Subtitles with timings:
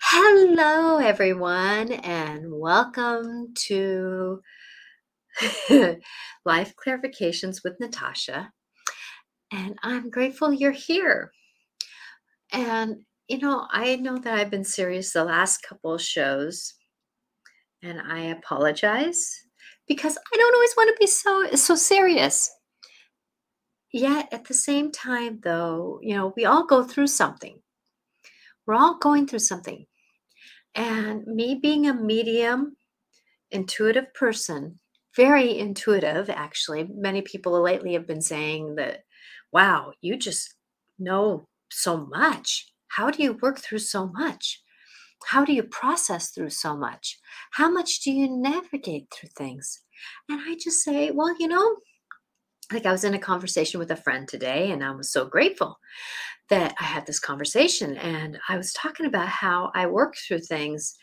[0.00, 4.40] Hello, everyone, and welcome to
[6.44, 8.52] Life Clarifications with Natasha.
[9.52, 11.32] And I'm grateful you're here.
[12.52, 16.74] And, you know, I know that I've been serious the last couple shows,
[17.82, 19.28] and I apologize
[19.88, 22.50] because I don't always want to be so so serious.
[23.92, 27.60] Yet at the same time, though, you know, we all go through something.
[28.66, 29.86] We're all going through something.
[30.74, 32.76] And me being a medium,
[33.50, 34.80] intuitive person,
[35.16, 36.88] very intuitive, actually.
[36.92, 39.04] Many people lately have been saying that,
[39.52, 40.54] wow, you just
[40.98, 42.72] know so much.
[42.88, 44.62] How do you work through so much?
[45.26, 47.18] How do you process through so much?
[47.52, 49.80] How much do you navigate through things?
[50.28, 51.76] And I just say, well, you know,
[52.72, 55.78] like I was in a conversation with a friend today, and I was so grateful
[56.50, 57.96] that I had this conversation.
[57.96, 60.96] And I was talking about how I work through things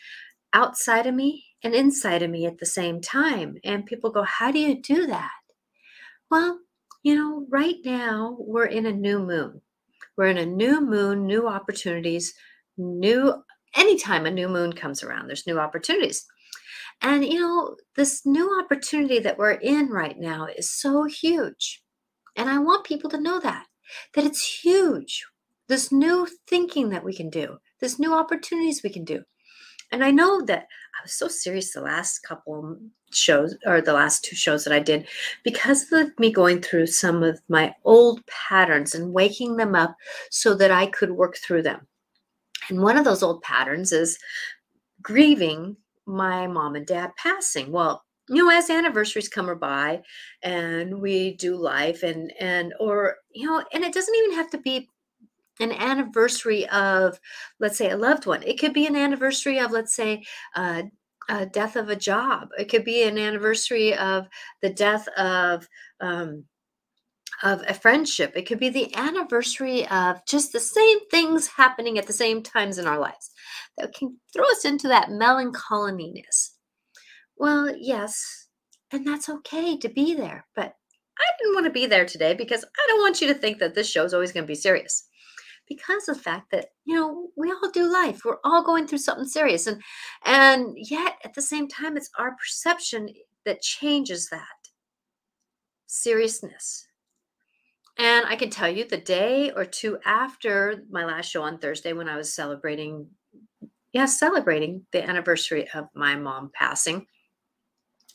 [0.52, 3.56] outside of me and inside of me at the same time.
[3.64, 5.30] And people go, How do you do that?
[6.30, 6.60] Well,
[7.02, 9.60] you know, right now we're in a new moon.
[10.16, 12.34] We're in a new moon, new opportunities,
[12.76, 13.34] new,
[13.74, 16.26] anytime a new moon comes around, there's new opportunities.
[17.02, 21.82] And, you know, this new opportunity that we're in right now is so huge.
[22.36, 23.66] And I want people to know that,
[24.14, 25.26] that it's huge.
[25.68, 29.22] This new thinking that we can do, this new opportunities we can do.
[29.90, 32.78] And I know that I was so serious the last couple
[33.10, 35.06] shows or the last two shows that I did
[35.44, 39.94] because of me going through some of my old patterns and waking them up
[40.30, 41.86] so that I could work through them.
[42.68, 44.18] And one of those old patterns is
[45.02, 45.76] grieving
[46.12, 47.72] my mom and dad passing.
[47.72, 50.02] Well, you know, as anniversaries come or by
[50.42, 54.58] and we do life and and or you know, and it doesn't even have to
[54.58, 54.88] be
[55.60, 57.18] an anniversary of
[57.58, 58.42] let's say a loved one.
[58.42, 60.24] It could be an anniversary of let's say
[60.54, 60.82] uh
[61.28, 62.48] a death of a job.
[62.58, 64.28] It could be an anniversary of
[64.60, 65.68] the death of
[66.00, 66.44] um,
[67.42, 68.32] of a friendship.
[68.36, 72.78] It could be the anniversary of just the same things happening at the same times
[72.78, 73.30] in our lives
[73.78, 76.56] that can throw us into that melancholiness.
[77.36, 78.48] Well, yes,
[78.92, 80.76] and that's okay to be there, but
[81.18, 83.74] I didn't want to be there today because I don't want you to think that
[83.74, 85.08] this show is always going to be serious.
[85.68, 88.22] Because of the fact that, you know, we all do life.
[88.24, 89.66] We're all going through something serious.
[89.66, 89.80] And
[90.24, 93.08] and yet at the same time, it's our perception
[93.44, 94.42] that changes that
[95.86, 96.86] seriousness.
[98.02, 101.92] And I can tell you the day or two after my last show on Thursday
[101.92, 103.06] when I was celebrating
[103.92, 107.06] yeah, celebrating the anniversary of my mom passing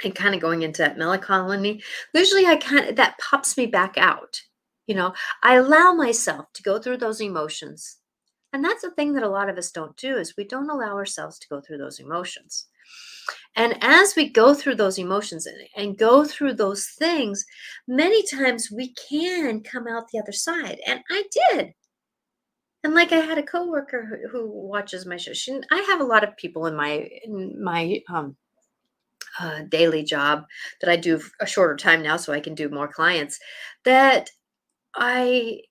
[0.04, 1.82] and kind of going into that melancholy.
[2.14, 4.42] Usually I kind of that pops me back out.
[4.88, 8.00] You know, I allow myself to go through those emotions.
[8.52, 10.96] And that's the thing that a lot of us don't do is we don't allow
[10.96, 12.66] ourselves to go through those emotions.
[13.58, 17.44] And as we go through those emotions and, go through those things,
[17.88, 20.78] many times we can come out the other side.
[20.86, 21.74] And I did.
[22.84, 25.34] And like I had a coworker who, who watches my show.
[25.34, 28.38] She, I have a lot of people in my in my um,
[29.40, 30.46] uh, daily job
[30.82, 33.40] that I do a shorter time now, so I can do more clients.
[33.86, 34.30] That
[34.96, 35.62] I,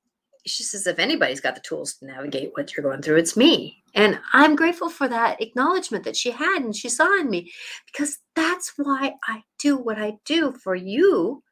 [0.47, 3.83] she says, if anybody's got the tools to navigate what you're going through, it's me.
[3.95, 7.53] And I'm grateful for that acknowledgement that she had and she saw in me
[7.87, 11.43] because that's why I do what I do for you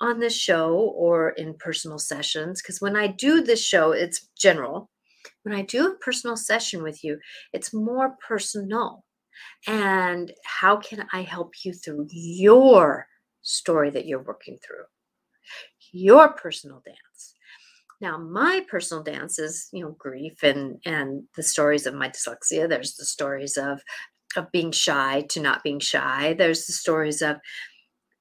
[0.00, 2.60] on the show or in personal sessions.
[2.60, 4.90] Because when I do this show, it's general
[5.46, 7.20] when I do a personal session with you,
[7.52, 9.04] it's more personal.
[9.68, 13.06] And how can I help you through your
[13.42, 14.84] story that you're working through?
[15.92, 16.98] Your personal dance.
[18.00, 22.68] Now, my personal dance is, you know, grief and and the stories of my dyslexia.
[22.68, 23.80] There's the stories of
[24.36, 26.34] of being shy to not being shy.
[26.34, 27.36] There's the stories of,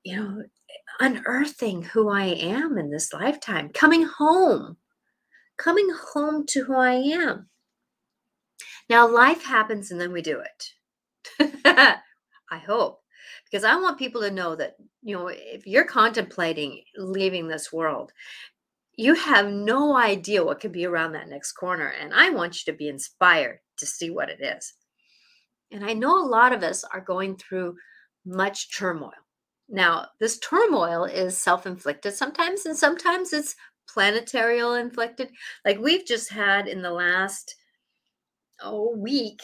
[0.04, 0.44] you know,
[1.00, 4.78] unearthing who I am in this lifetime, coming home
[5.58, 7.50] coming home to who I am.
[8.90, 11.56] Now, life happens and then we do it.
[12.52, 13.02] I hope.
[13.46, 18.12] Because I want people to know that, you know, if you're contemplating leaving this world,
[18.98, 21.94] you have no idea what could be around that next corner.
[22.00, 24.74] And I want you to be inspired to see what it is.
[25.72, 27.76] And I know a lot of us are going through
[28.26, 29.12] much turmoil.
[29.68, 33.56] Now, this turmoil is self inflicted sometimes, and sometimes it's
[33.90, 35.30] planetarial inflicted.
[35.64, 37.56] Like we've just had in the last
[38.62, 39.42] oh week.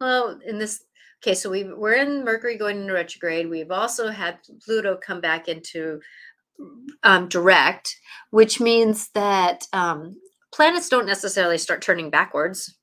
[0.00, 0.84] Well, in this
[1.22, 3.48] okay, so we we're in Mercury going into retrograde.
[3.48, 6.00] We've also had Pluto come back into
[7.02, 7.94] um, direct,
[8.30, 10.16] which means that um,
[10.52, 12.76] planets don't necessarily start turning backwards.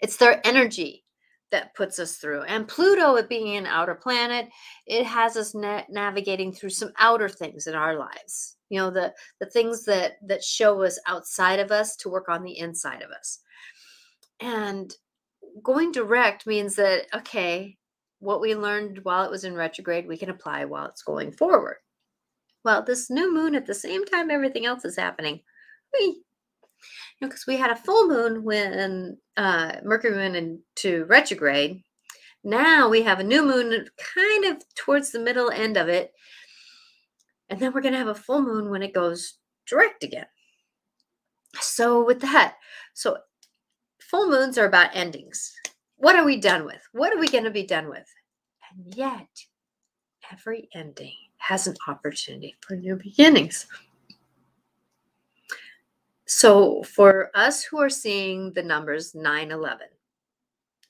[0.00, 1.04] It's their energy
[1.50, 2.42] that puts us through.
[2.42, 4.48] And Pluto, it being an outer planet,
[4.86, 8.56] it has us na- navigating through some outer things in our lives.
[8.68, 12.42] You know, the the things that that show us outside of us to work on
[12.42, 13.40] the inside of us.
[14.40, 14.92] And
[15.62, 17.78] going direct means that okay,
[18.20, 21.76] what we learned while it was in retrograde, we can apply while it's going forward.
[22.68, 25.40] Well, this new moon at the same time everything else is happening.
[25.94, 26.20] We you
[27.22, 31.82] know, because we had a full moon when uh, Mercury went into retrograde.
[32.44, 36.12] Now we have a new moon kind of towards the middle end of it.
[37.48, 40.26] And then we're going to have a full moon when it goes direct again.
[41.60, 42.56] So, with that,
[42.92, 43.16] so
[43.98, 45.54] full moons are about endings.
[45.96, 46.82] What are we done with?
[46.92, 48.12] What are we going to be done with?
[48.70, 49.26] And yet,
[50.30, 53.66] every ending has an opportunity for new beginnings.
[56.26, 59.86] So for us who are seeing the numbers 9 11,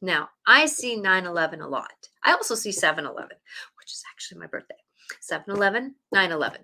[0.01, 2.09] now I see 9 11 a lot.
[2.25, 3.37] I also see 7 11,
[3.79, 4.75] which is actually my birthday.
[5.21, 6.61] 7 11, 9 11.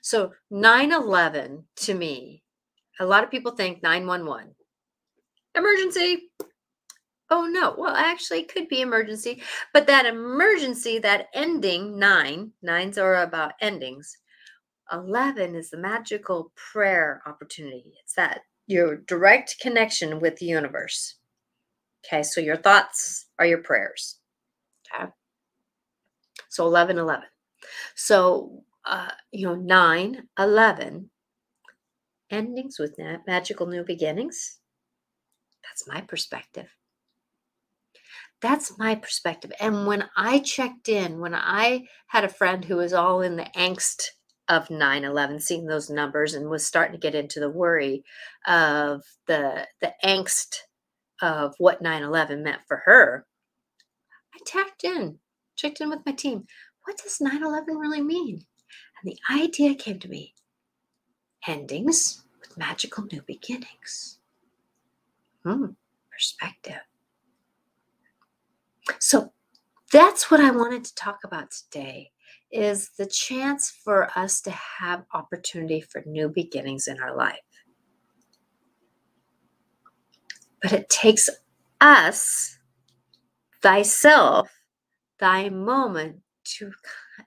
[0.00, 2.42] So 9 11 to me,
[3.00, 4.54] a lot of people think 911.
[5.54, 6.30] Emergency.
[7.30, 7.74] Oh no.
[7.76, 9.42] Well, actually, it could be emergency,
[9.72, 14.16] but that emergency, that ending, nine, nines are about endings
[14.92, 17.94] 11 is the magical prayer opportunity.
[18.02, 21.16] It's that your direct connection with the universe.
[22.06, 24.18] Okay, so your thoughts are your prayers.
[24.94, 25.10] Okay.
[26.48, 27.28] So 11, 11.
[27.96, 31.10] So, uh, you know, 9, 11,
[32.30, 34.60] endings with magical new beginnings.
[35.64, 36.68] That's my perspective.
[38.40, 39.52] That's my perspective.
[39.60, 43.50] And when I checked in, when I had a friend who was all in the
[43.56, 44.02] angst
[44.48, 48.02] of 9-11 seeing those numbers and was starting to get into the worry
[48.46, 50.56] of the the angst
[51.20, 53.26] of what 9-11 meant for her
[54.34, 55.18] i tapped in
[55.56, 56.46] checked in with my team
[56.84, 58.40] what does 9-11 really mean
[59.02, 60.34] and the idea came to me
[61.46, 64.18] endings with magical new beginnings
[65.44, 65.66] hmm
[66.10, 66.87] perspective
[69.00, 69.32] so
[69.92, 72.10] that's what i wanted to talk about today
[72.50, 77.36] is the chance for us to have opportunity for new beginnings in our life.
[80.62, 81.28] But it takes
[81.80, 82.58] us,
[83.62, 84.50] thyself,
[85.18, 86.72] thy moment to,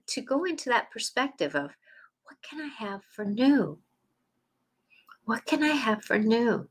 [0.07, 1.71] to go into that perspective of
[2.23, 3.79] what can I have for new?
[5.25, 6.67] What can I have for new?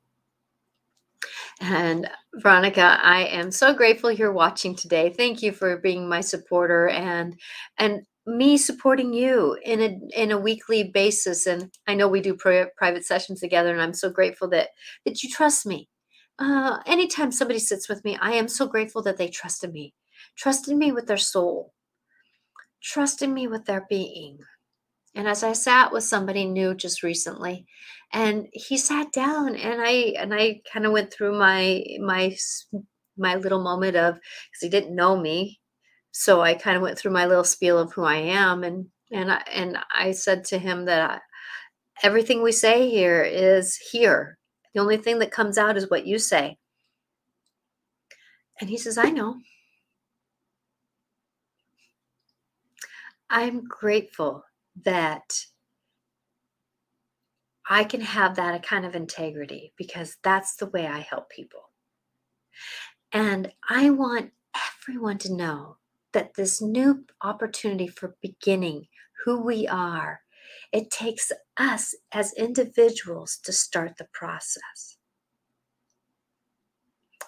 [1.61, 5.11] And Veronica, I am so grateful you're watching today.
[5.17, 7.39] Thank you for being my supporter and
[7.79, 11.47] and me supporting you in a in a weekly basis.
[11.47, 14.71] And i know we do pri- private sessions together and i'm so grateful that
[15.07, 15.89] that you trust me.
[16.39, 19.95] Uh, anytime somebody sits with me i am so grateful that they trusted me.
[20.39, 21.75] Trusted me with their soul.
[22.83, 24.39] Trusted me with their being
[25.15, 27.67] and as i sat with somebody new just recently
[28.13, 32.37] and he sat down and i and i kind of went through my my
[33.17, 35.61] my little moment of because he didn't know me
[36.13, 39.31] so I kind of went through my little spiel of who I am, and and
[39.33, 41.21] I, and I said to him that I,
[42.03, 44.39] everything we say here is here.
[44.75, 46.59] The only thing that comes out is what you say.
[48.61, 49.37] And he says, I know.
[53.31, 54.45] I'm grateful
[54.85, 55.47] that
[57.69, 61.71] I can have that kind of integrity because that's the way I help people.
[63.13, 64.33] And I want
[64.83, 65.77] everyone to know
[66.13, 68.87] that this new opportunity for beginning
[69.25, 70.21] who we are,
[70.73, 74.97] it takes us as individuals to start the process.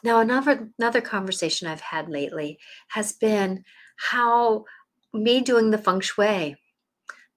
[0.04, 3.62] Now, another, another conversation I've had lately has been
[4.10, 4.64] how
[5.14, 6.56] me doing the feng shui,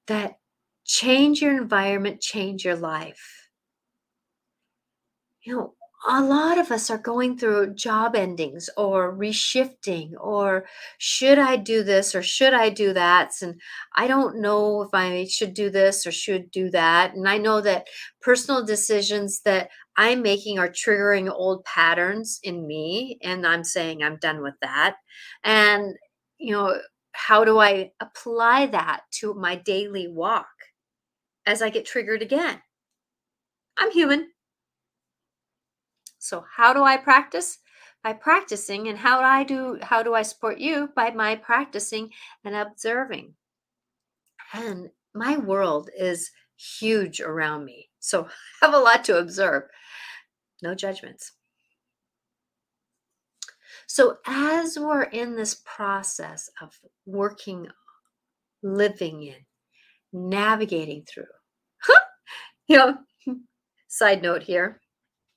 [0.08, 0.40] that
[0.86, 3.50] change your environment, change your life.
[5.42, 5.74] You know,
[6.08, 10.68] a lot of us are going through job endings or reshifting or
[11.00, 13.32] should I do this or should I do that?
[13.42, 13.60] And
[13.96, 17.16] I don't know if I should do this or should do that.
[17.16, 17.88] And I know that
[18.22, 23.18] personal decisions that I'm making are triggering old patterns in me.
[23.24, 24.98] And I'm saying I'm done with that.
[25.44, 25.96] And,
[26.38, 26.80] you know,
[27.16, 30.48] how do I apply that to my daily walk
[31.46, 32.62] as I get triggered again?
[33.78, 34.32] I'm human.
[36.20, 37.60] So how do I practice?
[38.04, 40.90] By practicing and how do I do how do I support you?
[40.96, 42.12] By my practicing
[42.44, 43.34] and observing.
[44.54, 47.90] And my world is huge around me.
[48.00, 48.30] So I
[48.66, 49.64] have a lot to observe.
[50.62, 51.32] No judgments.
[53.88, 57.68] So, as we're in this process of working,
[58.64, 59.36] living in,
[60.14, 61.26] navigating through,
[62.68, 62.98] you know,
[63.88, 64.82] side note here,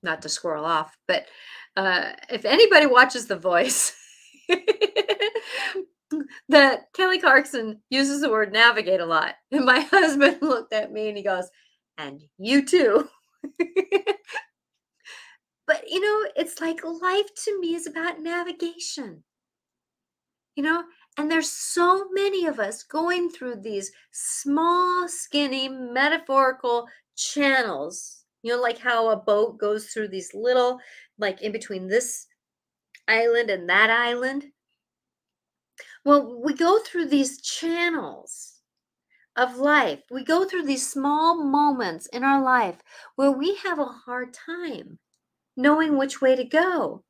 [0.03, 1.27] not to squirrel off, but
[1.77, 3.95] uh, if anybody watches The Voice,
[6.49, 9.35] that Kelly Clarkson uses the word navigate a lot.
[9.53, 11.49] And my husband looked at me and he goes,
[11.99, 13.09] and you too.
[15.69, 19.23] But you know, it's like life to me is about navigation.
[20.57, 20.85] You know,
[21.19, 28.25] and there's so many of us going through these small, skinny, metaphorical channels.
[28.43, 30.81] You know, like how a boat goes through these little,
[31.19, 32.27] like in between this
[33.07, 34.47] island and that island.
[36.03, 38.63] Well, we go through these channels
[39.37, 40.03] of life.
[40.11, 42.81] We go through these small moments in our life
[43.17, 44.99] where we have a hard time
[45.59, 47.05] knowing which way to go.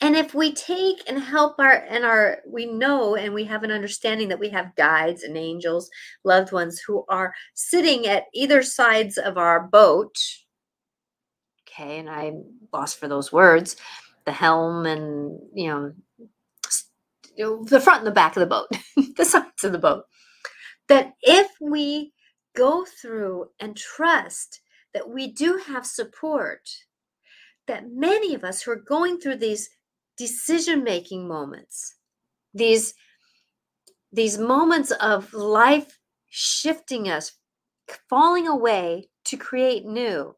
[0.00, 3.70] And if we take and help our and our we know and we have an
[3.70, 5.88] understanding that we have guides and angels,
[6.24, 10.16] loved ones who are sitting at either sides of our boat.
[11.68, 13.76] Okay, and I'm lost for those words.
[14.24, 15.92] The helm and you know
[17.36, 18.68] you know, the front and the back of the boat,
[19.16, 20.04] the sides of the boat.
[20.88, 22.12] That if we
[22.56, 24.60] go through and trust
[24.94, 26.68] that we do have support,
[27.66, 29.68] that many of us who are going through these
[30.16, 31.96] decision making moments,
[32.54, 32.94] these
[34.12, 37.32] these moments of life shifting us,
[38.08, 40.36] falling away to create new.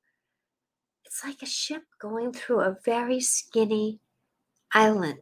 [1.04, 4.00] It's like a ship going through a very skinny
[4.72, 5.18] island.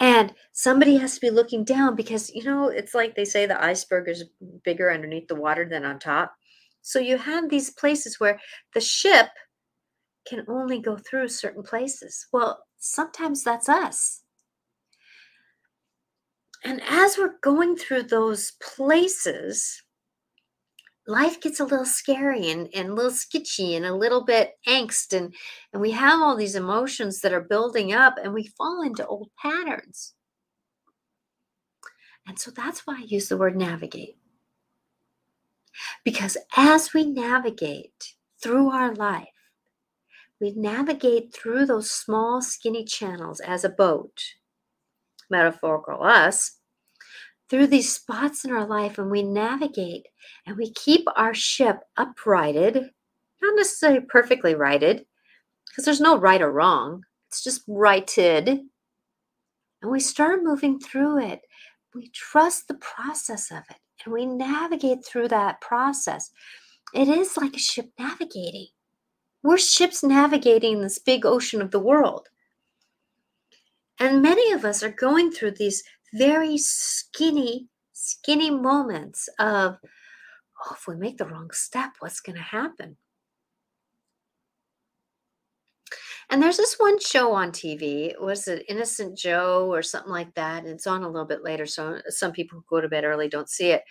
[0.00, 3.62] And somebody has to be looking down because, you know, it's like they say the
[3.62, 4.24] iceberg is
[4.64, 6.34] bigger underneath the water than on top.
[6.80, 8.40] So you have these places where
[8.74, 9.28] the ship
[10.26, 12.26] can only go through certain places.
[12.32, 14.22] Well, sometimes that's us.
[16.64, 19.82] And as we're going through those places,
[21.06, 25.16] life gets a little scary and, and a little sketchy and a little bit angst
[25.16, 25.34] and
[25.72, 29.28] and we have all these emotions that are building up and we fall into old
[29.40, 30.14] patterns
[32.26, 34.16] and so that's why i use the word navigate
[36.04, 39.26] because as we navigate through our life
[40.42, 44.20] we navigate through those small skinny channels as a boat
[45.30, 46.58] metaphorical us
[47.48, 50.08] through these spots in our life and we navigate
[50.44, 52.74] and we keep our ship uprighted,
[53.40, 55.06] not necessarily perfectly righted,
[55.68, 58.48] because there's no right or wrong, it's just righted.
[58.48, 61.42] And we start moving through it.
[61.94, 66.30] We trust the process of it and we navigate through that process.
[66.94, 68.66] It is like a ship navigating.
[69.42, 72.28] We're ships navigating this big ocean of the world.
[73.98, 75.82] And many of us are going through these
[76.14, 79.78] very skinny, skinny moments of,
[80.64, 82.96] oh, if we make the wrong step, what's going to happen?
[86.30, 88.18] And there's this one show on TV.
[88.18, 90.64] Was it Innocent Joe or something like that?
[90.64, 91.66] And it's on a little bit later.
[91.66, 93.82] So some people who go to bed early don't see it.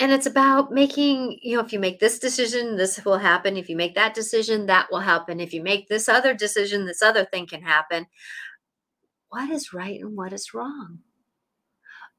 [0.00, 3.56] And it's about making, you know, if you make this decision, this will happen.
[3.56, 5.38] If you make that decision, that will happen.
[5.38, 8.06] If you make this other decision, this other thing can happen
[9.34, 11.00] what is right and what is wrong.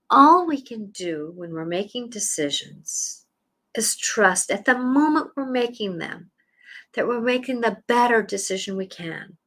[0.09, 3.25] All we can do when we're making decisions
[3.73, 6.31] is trust at the moment we're making them
[6.93, 9.37] that we're making the better decision we can.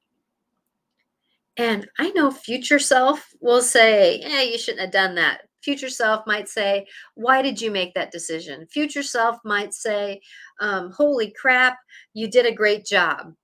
[1.59, 5.43] And I know future self will say, yeah, you shouldn't have done that.
[5.63, 8.67] Future self might say, why did you make that decision?
[8.67, 10.21] Future self might say,
[10.61, 11.79] um, holy crap,
[12.15, 13.35] you did a great job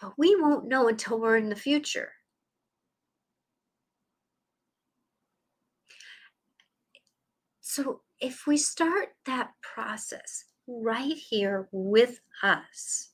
[0.00, 2.12] but we won't know until we're in the future.
[7.60, 13.10] So, if we start that process right here with us,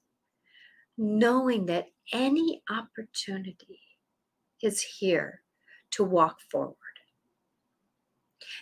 [0.96, 3.80] knowing that any opportunity
[4.62, 5.42] is here
[5.94, 6.76] to walk forward.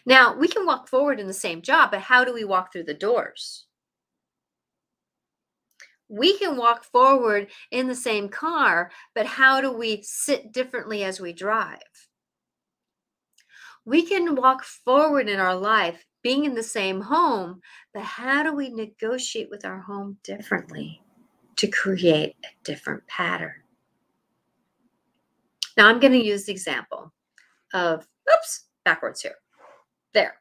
[0.06, 2.84] Now, we can walk forward in the same job, but how do we walk through
[2.84, 3.66] the doors?
[6.12, 11.18] we can walk forward in the same car, but how do we sit differently as
[11.18, 11.78] we drive?
[13.86, 17.62] We can walk forward in our life being in the same home,
[17.94, 21.00] but how do we negotiate with our home differently
[21.56, 23.54] to create a different pattern?
[25.78, 27.10] Now I'm going to use the example
[27.72, 29.36] of, oops, backwards here.
[30.14, 30.34] There.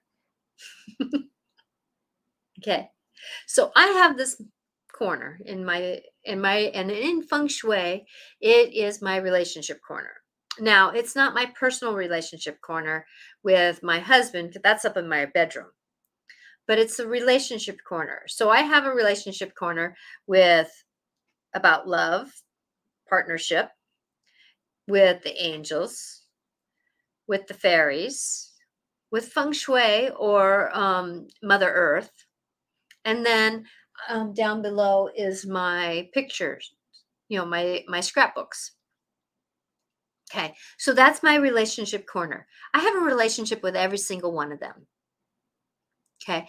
[2.59, 2.89] okay.
[3.47, 4.41] So I have this
[4.93, 8.05] corner in my in my and in feng shui,
[8.39, 10.13] it is my relationship corner.
[10.59, 13.05] Now, it's not my personal relationship corner
[13.43, 15.71] with my husband, that's up in my bedroom.
[16.67, 18.23] But it's a relationship corner.
[18.27, 19.95] So I have a relationship corner
[20.27, 20.69] with
[21.55, 22.31] about love,
[23.09, 23.69] partnership,
[24.87, 26.20] with the angels,
[27.31, 28.51] with the fairies,
[29.09, 32.11] with feng shui or um, Mother Earth.
[33.05, 33.63] And then
[34.09, 36.75] um, down below is my pictures,
[37.29, 38.73] you know, my my scrapbooks.
[40.29, 42.47] Okay, so that's my relationship corner.
[42.73, 44.87] I have a relationship with every single one of them.
[46.21, 46.45] Okay,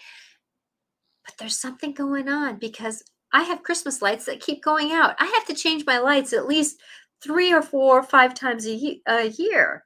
[1.25, 5.15] but there's something going on because I have Christmas lights that keep going out.
[5.21, 6.81] I have to change my lights at least
[7.23, 9.85] three or four or five times a, a year.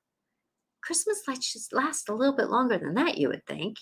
[0.86, 3.76] Christmas lights should last a little bit longer than that, you would think.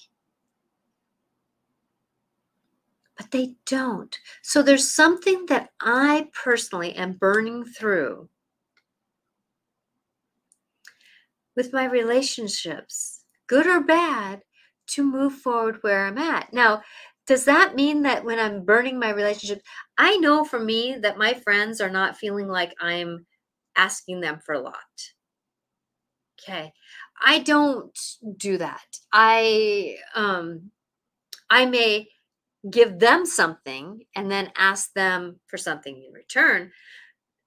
[3.18, 4.16] But they don't.
[4.42, 8.30] So there's something that I personally am burning through
[11.54, 14.40] with my relationships, good or bad,
[14.87, 16.54] to move forward where I'm at.
[16.54, 16.82] Now,
[17.26, 19.62] does that mean that when I'm burning my relationship,
[19.99, 23.26] I know for me that my friends are not feeling like I'm
[23.76, 25.13] asking them for a lot.
[26.46, 26.72] Okay.
[27.24, 27.98] I don't
[28.36, 28.98] do that.
[29.12, 30.70] I um
[31.50, 32.08] I may
[32.70, 36.70] give them something and then ask them for something in return.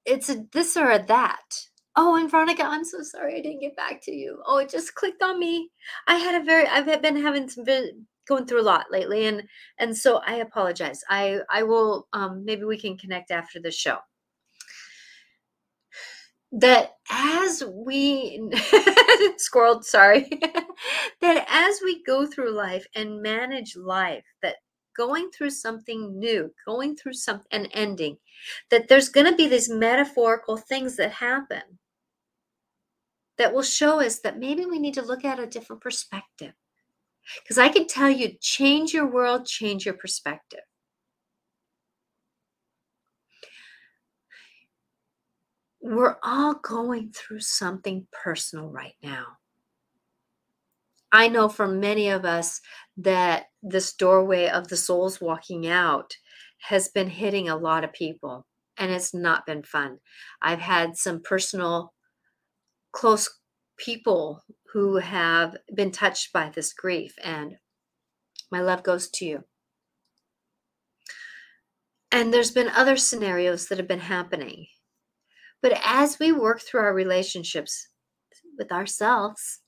[0.05, 1.67] It's a this or a that.
[1.95, 4.41] Oh, and Veronica, I'm so sorry I didn't get back to you.
[4.45, 5.69] Oh, it just clicked on me.
[6.07, 7.65] I had a very I've been having some
[8.27, 9.43] going through a lot lately and
[9.79, 11.01] and so I apologize.
[11.09, 13.97] I I will um maybe we can connect after the show
[16.51, 18.39] that as we
[19.37, 20.27] squirreled sorry
[21.21, 24.55] that as we go through life and manage life that
[24.95, 28.17] going through something new going through some an ending
[28.71, 31.61] that there's going to be these metaphorical things that happen
[33.37, 36.53] that will show us that maybe we need to look at a different perspective.
[37.43, 40.61] Because i can tell you change your world change your perspective
[45.95, 49.25] we're all going through something personal right now.
[51.11, 52.59] I know for many of us
[52.97, 56.13] that this doorway of the souls walking out
[56.59, 58.45] has been hitting a lot of people
[58.77, 59.99] and it's not been fun.
[60.41, 61.93] I've had some personal
[62.91, 63.39] close
[63.77, 67.55] people who have been touched by this grief and
[68.51, 69.43] my love goes to you.
[72.11, 74.67] And there's been other scenarios that have been happening
[75.61, 77.89] but as we work through our relationships
[78.57, 79.59] with ourselves,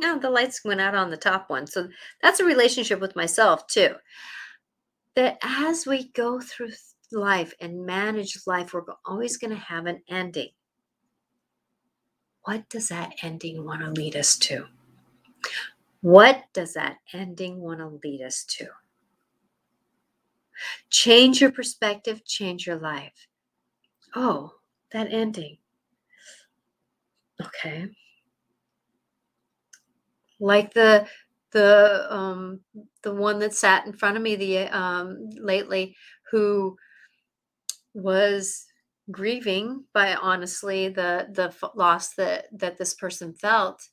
[0.00, 1.66] now the lights went out on the top one.
[1.66, 1.88] So
[2.22, 3.94] that's a relationship with myself too.
[5.14, 6.70] That as we go through
[7.12, 10.50] life and manage life, we're always going to have an ending.
[12.44, 14.66] What does that ending want to lead us to?
[16.00, 18.68] What does that ending want to lead us to?
[20.90, 23.28] Change your perspective, change your life.
[24.14, 24.54] Oh,
[24.92, 25.58] that ending.
[27.40, 27.88] Okay.
[30.40, 31.06] Like the
[31.52, 32.60] the um
[33.02, 35.96] the one that sat in front of me the um lately
[36.30, 36.76] who
[37.94, 38.66] was
[39.10, 43.88] grieving by honestly the the loss that that this person felt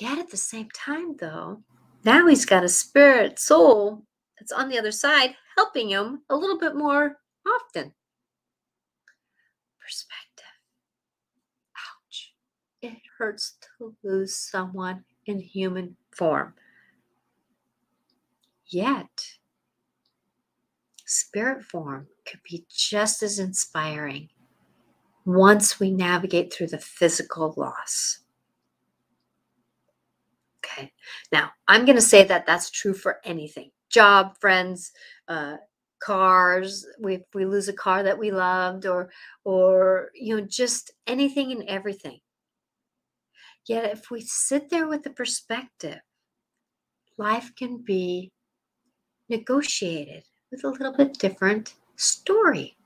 [0.00, 1.60] yet at the same time though
[2.04, 4.04] now he's got a spirit soul
[4.38, 7.92] that's on the other side helping him a little bit more often
[9.90, 10.44] perspective.
[11.76, 12.32] Ouch.
[12.80, 16.54] It hurts to lose someone in human form.
[18.66, 19.32] Yet,
[21.04, 24.28] spirit form could be just as inspiring
[25.24, 28.20] once we navigate through the physical loss.
[30.64, 30.92] Okay,
[31.32, 34.92] now I'm going to say that that's true for anything job, friends,
[35.28, 35.56] uh,
[36.00, 39.10] cars we, we lose a car that we loved or
[39.44, 42.18] or you know just anything and everything.
[43.66, 46.00] Yet if we sit there with the perspective
[47.18, 48.32] life can be
[49.28, 52.76] negotiated with a little bit different story.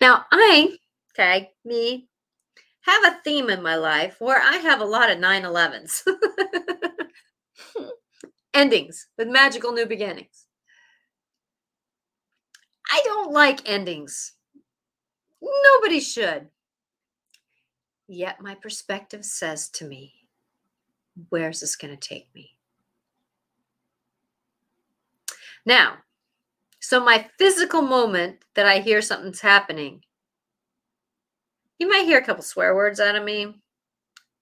[0.00, 0.78] Now i
[1.18, 2.08] tag me
[2.82, 6.02] have a theme in my life where i have a lot of 9-11s
[8.54, 10.47] endings with magical new beginnings
[12.90, 14.32] I don't like endings.
[15.42, 16.48] Nobody should.
[18.08, 20.14] Yet my perspective says to me,
[21.28, 22.52] where's this going to take me?
[25.66, 25.98] Now,
[26.80, 30.02] So, my physical moment that I hear something's happening,
[31.78, 33.54] you might hear a couple swear words out of me.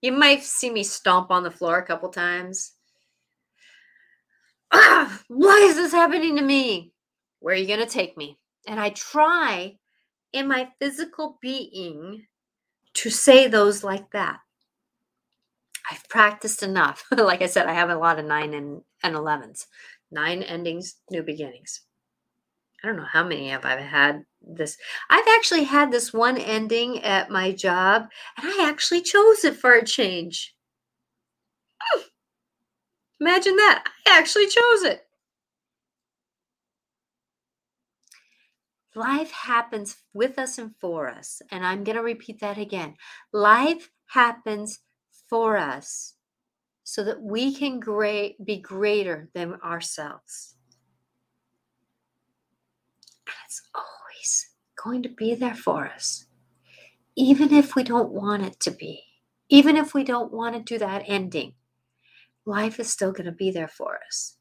[0.01, 2.73] You might see me stomp on the floor a couple times.
[4.71, 6.93] Ah, why is this happening to me?
[7.39, 8.37] Where are you going to take me?
[8.67, 9.77] And I try
[10.33, 12.25] in my physical being
[12.95, 14.39] to say those like that.
[15.89, 17.05] I've practiced enough.
[17.11, 19.67] like I said, I have a lot of nine and, and 11s,
[20.11, 21.81] nine endings, new beginnings.
[22.83, 24.77] I don't know how many have I've had this.
[25.09, 28.03] I've actually had this one ending at my job,
[28.37, 30.53] and I actually chose it for a change.
[33.19, 33.83] Imagine that.
[34.07, 35.06] I actually chose it.
[38.97, 41.43] Life happens with us and for us.
[41.51, 42.95] And I'm going to repeat that again.
[43.31, 44.79] Life happens
[45.29, 46.15] for us
[46.83, 50.55] so that we can great, be greater than ourselves.
[53.27, 54.49] And it's always
[54.83, 56.25] going to be there for us,
[57.15, 59.03] even if we don't want it to be,
[59.47, 61.53] even if we don't want to do that ending.
[62.47, 64.36] Life is still going to be there for us.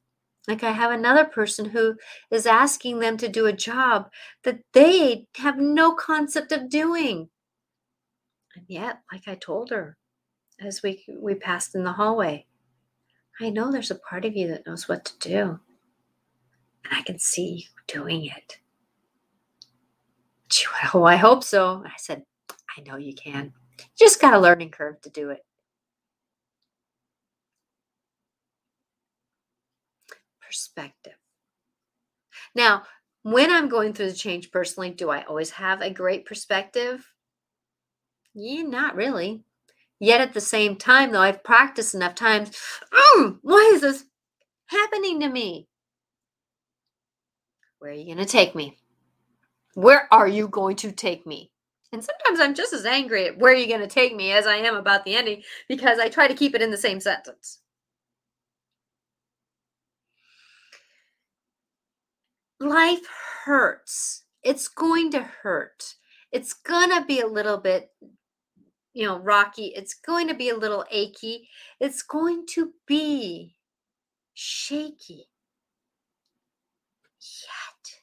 [0.49, 1.97] Like I have another person who
[2.31, 4.11] is asking them to do a job
[4.45, 7.29] that they have no concept of doing.
[8.55, 9.97] And yet, like I told her
[10.61, 12.47] as we we passed in the hallway,
[13.41, 15.61] I know there's a part of you that knows what to do.
[16.85, 18.59] And I can see you doing it.
[20.51, 21.83] She went, Oh, I hope so.
[21.85, 22.23] I said,
[22.77, 23.53] I know you can.
[23.79, 25.46] You just got a learning curve to do it.
[30.47, 31.15] Perspective.
[32.55, 32.85] Now,
[33.23, 37.05] when I'm going through the change personally, do I always have a great perspective?
[38.35, 39.43] Yeah, not really.
[39.99, 42.51] Yet at the same time, though, I've practiced enough times.
[42.93, 44.05] Mm, why is this
[44.67, 45.69] happening to me?
[47.79, 48.77] Where are you going to take me?
[49.75, 51.51] Where are you going to take me?
[51.93, 54.47] And sometimes I'm just as angry at where are you going to take me as
[54.47, 57.61] I am about the ending because I try to keep it in the same sentence.
[62.61, 63.07] Life
[63.45, 64.25] hurts.
[64.43, 65.95] It's going to hurt.
[66.33, 67.91] It's going to be a little bit,
[68.93, 69.73] you know, rocky.
[69.77, 71.49] It's going to be a little achy.
[71.81, 73.57] It's going to be
[74.35, 75.29] shaky.
[77.21, 78.03] Yet,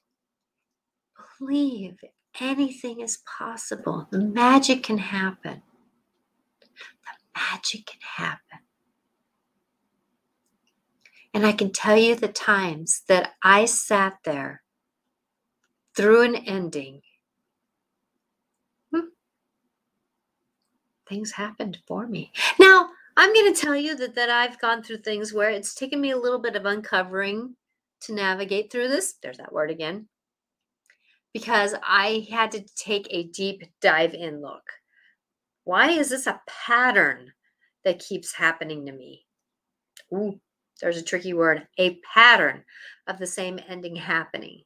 [1.40, 1.98] believe
[2.40, 4.08] anything is possible.
[4.12, 5.62] The magic can happen.
[6.62, 6.68] The
[7.36, 8.60] magic can happen.
[11.34, 14.62] And I can tell you the times that I sat there
[15.96, 17.02] through an ending.
[18.94, 19.08] Hmm,
[21.08, 22.32] things happened for me.
[22.60, 26.02] Now, I'm going to tell you that, that I've gone through things where it's taken
[26.02, 27.56] me a little bit of uncovering
[28.02, 29.16] to navigate through this.
[29.22, 30.08] There's that word again.
[31.34, 34.64] Because I had to take a deep dive in look.
[35.64, 37.34] Why is this a pattern
[37.86, 39.26] that keeps happening to me?
[40.14, 40.40] Ooh,
[40.84, 42.62] there's a tricky word, a pattern
[43.08, 44.64] of the same ending happening.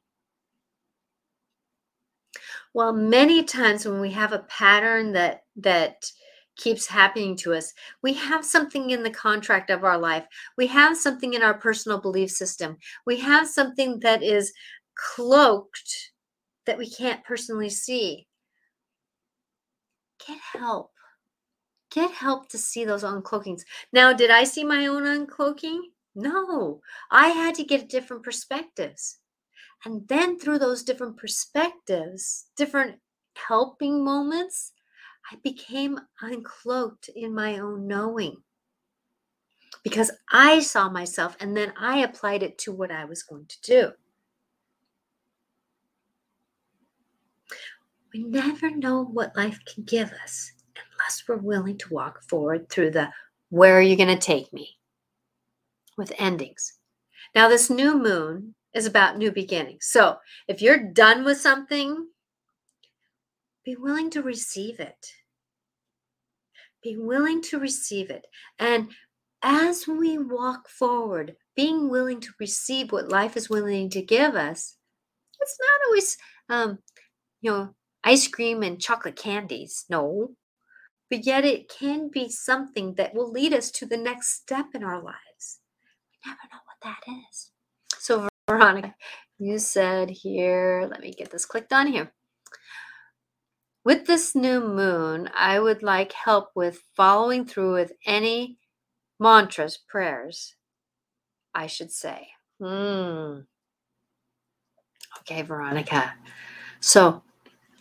[2.74, 6.10] Well, many times when we have a pattern that that
[6.56, 10.26] keeps happening to us, we have something in the contract of our life.
[10.56, 12.78] We have something in our personal belief system.
[13.06, 14.52] We have something that is
[14.96, 16.10] cloaked
[16.66, 18.26] that we can't personally see.
[20.26, 20.90] Get help.
[21.92, 23.62] Get help to see those uncloakings.
[23.92, 25.80] Now, did I see my own uncloaking?
[26.18, 26.80] No,
[27.12, 29.20] I had to get different perspectives.
[29.84, 32.98] And then through those different perspectives, different
[33.36, 34.72] helping moments,
[35.30, 38.42] I became uncloaked in my own knowing
[39.84, 43.60] because I saw myself and then I applied it to what I was going to
[43.62, 43.92] do.
[48.12, 52.90] We never know what life can give us unless we're willing to walk forward through
[52.90, 53.10] the
[53.50, 54.77] where are you going to take me?
[55.98, 56.74] With endings.
[57.34, 59.86] Now, this new moon is about new beginnings.
[59.86, 62.06] So, if you're done with something,
[63.64, 65.06] be willing to receive it.
[66.82, 68.26] Be willing to receive it.
[68.58, 68.90] And
[69.42, 74.76] as we walk forward, being willing to receive what life is willing to give us,
[75.40, 76.16] it's not always,
[76.48, 76.78] um,
[77.40, 79.84] you know, ice cream and chocolate candies.
[79.90, 80.30] No.
[81.10, 84.84] But yet it can be something that will lead us to the next step in
[84.84, 85.27] our life
[86.24, 87.00] never know what that
[87.30, 87.50] is.
[87.98, 88.94] So, Veronica,
[89.38, 92.12] you said here, let me get this clicked on here.
[93.84, 98.58] With this new moon, I would like help with following through with any
[99.18, 100.54] mantras, prayers,
[101.54, 102.28] I should say.
[102.60, 103.40] Hmm.
[105.20, 106.14] Okay, Veronica.
[106.80, 107.22] So,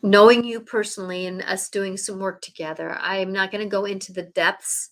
[0.04, 4.14] knowing you personally and us doing some work together, I'm not going to go into
[4.14, 4.92] the depths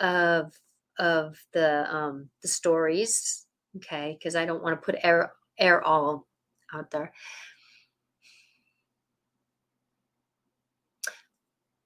[0.00, 0.52] of
[0.98, 4.16] of the um the stories, okay?
[4.18, 6.26] Because I don't want to put air air all
[6.72, 7.12] out there.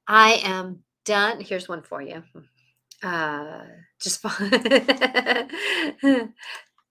[0.06, 1.40] I am done.
[1.40, 2.22] Here's one for you.
[3.02, 3.64] Uh,
[4.00, 4.22] just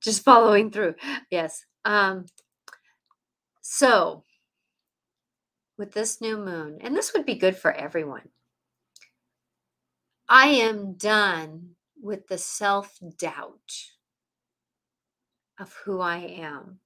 [0.02, 0.96] just following through.
[1.30, 1.66] Yes.
[1.86, 2.26] Um,
[3.62, 4.24] so
[5.78, 8.30] with this new moon, and this would be good for everyone.
[10.28, 13.74] I am done with the self doubt
[15.60, 16.80] of who I am.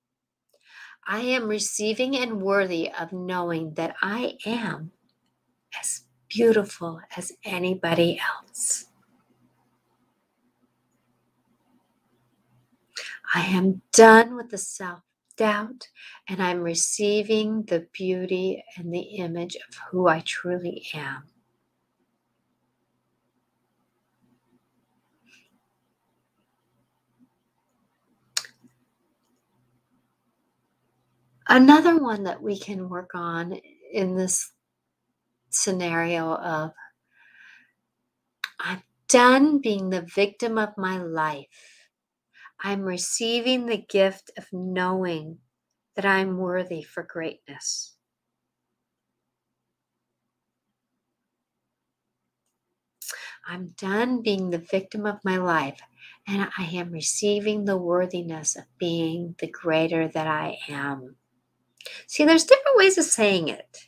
[1.08, 4.91] I am receiving and worthy of knowing that I am
[5.80, 8.86] as beautiful as anybody else.
[13.36, 15.02] I am done with the self
[15.38, 15.89] doubt
[16.30, 21.23] and I'm receiving the beauty and the image of who I truly am.
[31.48, 33.60] Another one that we can work on
[33.92, 34.52] in this
[35.50, 36.72] scenario of
[38.60, 41.90] I'm done being the victim of my life.
[42.60, 45.40] I'm receiving the gift of knowing
[45.96, 47.94] that I'm worthy for greatness.
[53.46, 55.82] I'm done being the victim of my life
[56.26, 61.18] and I am receiving the worthiness of being the greater that I am.
[62.08, 63.88] See, there's different ways of saying it.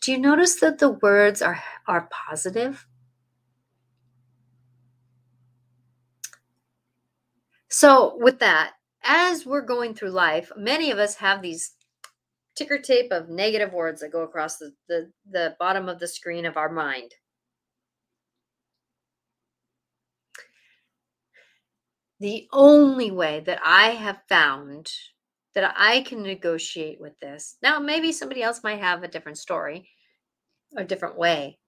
[0.00, 2.86] Do you notice that the words are, are positive?
[7.68, 11.72] So, with that, as we're going through life, many of us have these
[12.56, 16.46] ticker tape of negative words that go across the, the, the bottom of the screen
[16.46, 17.12] of our mind.
[22.18, 24.90] The only way that I have found
[25.56, 27.56] that I can negotiate with this.
[27.62, 29.88] Now, maybe somebody else might have a different story,
[30.76, 31.58] a different way.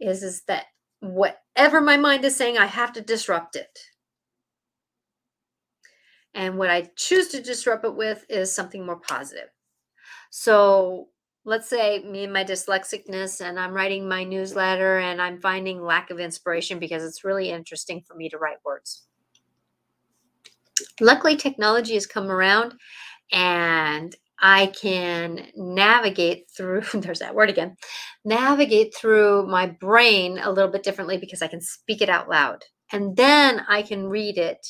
[0.00, 0.64] Is is that
[1.00, 3.78] whatever my mind is saying, I have to disrupt it.
[6.34, 9.50] And what I choose to disrupt it with is something more positive.
[10.30, 11.08] So
[11.44, 16.10] let's say me and my dyslexicness, and I'm writing my newsletter and I'm finding lack
[16.10, 19.06] of inspiration because it's really interesting for me to write words.
[21.00, 22.74] Luckily, technology has come around
[23.32, 27.76] and I can navigate through, there's that word again,
[28.24, 32.64] navigate through my brain a little bit differently because I can speak it out loud.
[32.92, 34.66] And then I can read it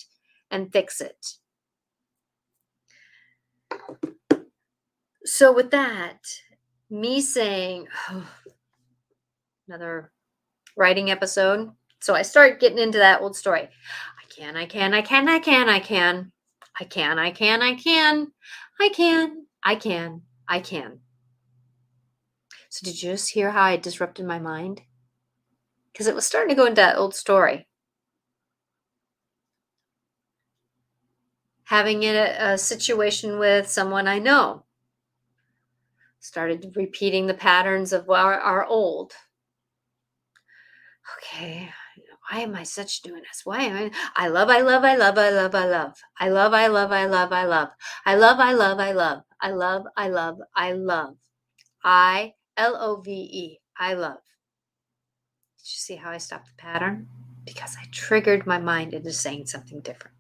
[0.50, 1.26] and fix it.
[5.24, 6.20] So, with that,
[6.88, 8.30] me saying, oh,
[9.68, 10.12] another
[10.76, 11.72] writing episode.
[12.00, 13.68] So, I start getting into that old story
[14.36, 16.32] can, I can, I can, I can, I can.
[16.78, 18.32] I can, I can, I can.
[18.78, 21.00] I can, I can, I can.
[22.68, 24.82] So, did you just hear how I disrupted my mind?
[25.92, 27.66] Because it was starting to go into that old story.
[31.64, 34.64] Having a, a situation with someone I know.
[36.20, 39.14] Started repeating the patterns of our, our old.
[41.16, 41.70] Okay,
[42.30, 43.42] why am I such doing this?
[43.44, 43.90] Why am I?
[44.16, 45.92] I love, I love, I love, I love, I love.
[46.18, 47.68] I love, I love, I love, I love.
[48.04, 49.22] I love, I love, I love.
[49.40, 51.16] I love, I love, I love.
[51.84, 53.60] I L O V E.
[53.78, 54.22] I love.
[55.58, 57.08] Did you see how I stopped the pattern?
[57.44, 60.16] Because I triggered my mind into saying something different.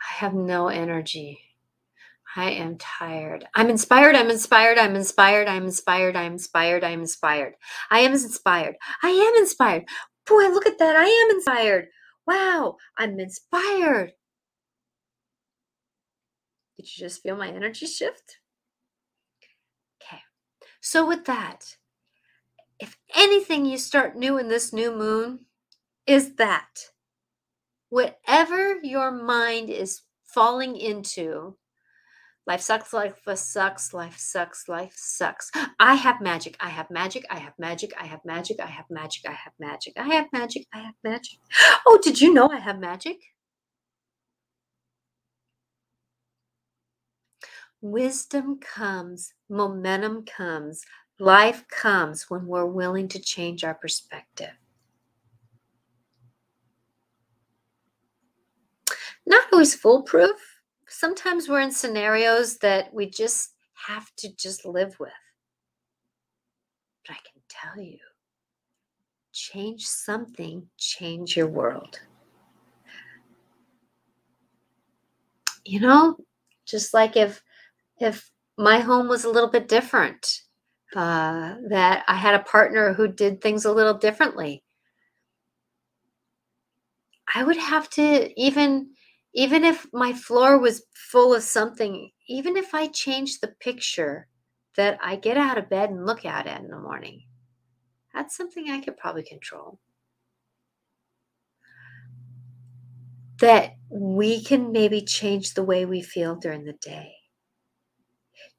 [0.00, 1.38] I have no energy
[2.36, 3.44] I am tired.
[3.54, 4.14] I'm inspired.
[4.14, 4.78] I'm inspired.
[4.78, 5.48] I'm inspired.
[5.48, 6.16] I'm inspired.
[6.16, 6.84] I'm inspired.
[6.84, 7.54] I'm inspired.
[7.90, 8.76] I am inspired.
[9.02, 9.84] I am inspired.
[10.26, 10.94] Boy, look at that.
[10.96, 11.88] I am inspired.
[12.26, 14.12] Wow, I'm inspired.
[16.76, 18.38] Did you just feel my energy shift?
[20.00, 20.20] Okay.
[20.80, 21.76] So, with that,
[22.78, 25.40] if anything you start new in this new moon,
[26.06, 26.68] is that
[27.88, 31.56] whatever your mind is falling into,
[32.46, 35.50] Life sucks, life sucks, life sucks, life sucks.
[35.78, 39.24] I have magic, I have magic, I have magic, I have magic, I have magic,
[39.28, 41.38] I have magic, I have magic, I have magic.
[41.86, 43.18] Oh, did you know I have magic?
[47.82, 50.84] Wisdom comes, momentum comes,
[51.18, 54.52] life comes when we're willing to change our perspective.
[59.26, 60.49] Not always foolproof,
[60.90, 63.54] sometimes we're in scenarios that we just
[63.86, 65.12] have to just live with.
[67.06, 67.98] But I can tell you,
[69.32, 72.00] change something, change your world.
[75.64, 76.16] You know,
[76.66, 77.42] just like if
[77.98, 80.40] if my home was a little bit different,
[80.96, 84.64] uh, that I had a partner who did things a little differently.
[87.32, 88.90] I would have to even
[89.32, 94.26] even if my floor was full of something, even if I change the picture
[94.76, 97.22] that I get out of bed and look at it in the morning,
[98.12, 99.78] that's something I could probably control.
[103.38, 107.14] That we can maybe change the way we feel during the day.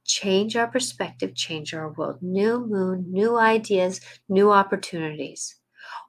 [0.04, 2.18] Change our perspective, change our world.
[2.22, 5.56] New moon, new ideas, new opportunities.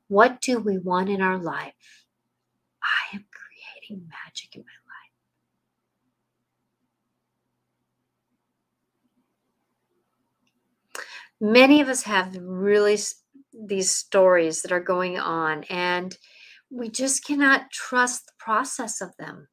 [0.08, 1.74] What do we want in our life?
[2.82, 3.26] I am
[3.86, 4.70] creating magic in my life.
[11.54, 12.98] Many of us have really
[13.54, 16.18] these stories that are going on, and
[16.72, 19.48] we just cannot trust the process of them.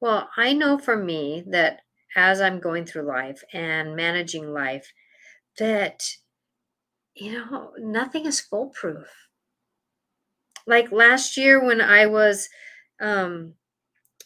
[0.00, 1.80] Well, I know for me that
[2.16, 4.92] as I'm going through life and managing life,
[5.58, 6.02] that,
[7.14, 9.06] you know, nothing is foolproof.
[10.66, 12.48] Like last year when I was,
[13.00, 13.54] um,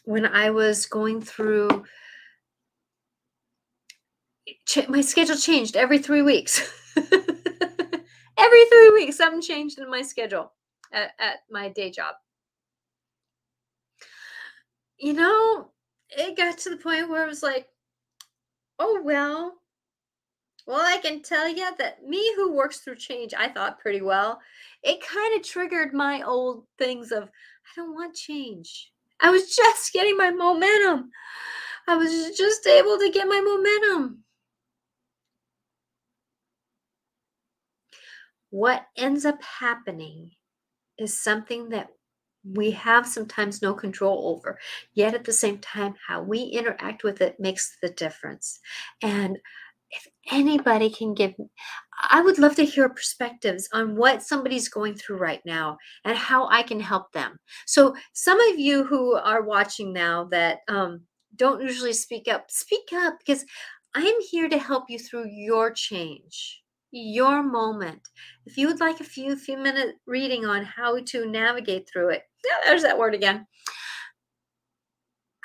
[0.04, 1.84] when I was going through,
[4.88, 6.60] my schedule changed every three weeks.
[6.96, 10.52] every three weeks, something changed in my schedule
[10.92, 12.14] at, at my day job.
[14.98, 15.70] You know,
[16.10, 17.68] it got to the point where I was like,
[18.78, 19.54] oh, well,
[20.66, 24.40] well, I can tell you that me who works through change, I thought pretty well.
[24.82, 27.28] It kind of triggered my old things of,
[27.64, 28.92] I don't want change.
[29.20, 31.10] I was just getting my momentum.
[31.86, 34.24] I was just able to get my momentum.
[38.50, 40.30] What ends up happening
[40.98, 41.88] is something that
[42.44, 44.58] we have sometimes no control over.
[44.92, 48.60] Yet at the same time, how we interact with it makes the difference.
[49.02, 49.38] And
[49.90, 51.34] if anybody can give,
[52.10, 56.48] I would love to hear perspectives on what somebody's going through right now and how
[56.48, 57.38] I can help them.
[57.66, 61.02] So, some of you who are watching now that um,
[61.36, 63.44] don't usually speak up, speak up because
[63.94, 68.00] I am here to help you through your change your moment.
[68.46, 72.22] If you would like a few few minute reading on how to navigate through it,
[72.44, 73.46] yeah, there's that word again.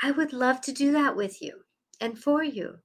[0.02, 1.62] I would love to do that with you
[2.00, 2.76] and for you.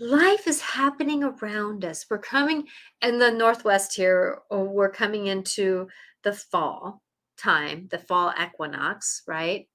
[0.00, 2.06] Life is happening around us.
[2.08, 2.68] We're coming
[3.02, 5.88] in the Northwest here, or we're coming into
[6.22, 7.02] the fall
[7.36, 9.68] time, the fall equinox, right?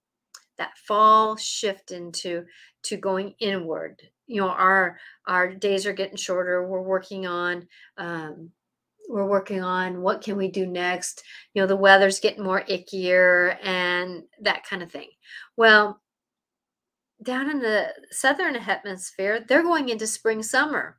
[0.58, 2.46] That fall shift into
[2.84, 8.50] to going inward you know our our days are getting shorter we're working on um,
[9.10, 13.58] we're working on what can we do next you know the weather's getting more ickier
[13.64, 15.10] and that kind of thing
[15.58, 16.02] well
[17.24, 20.98] down in the southern hemisphere they're going into spring summer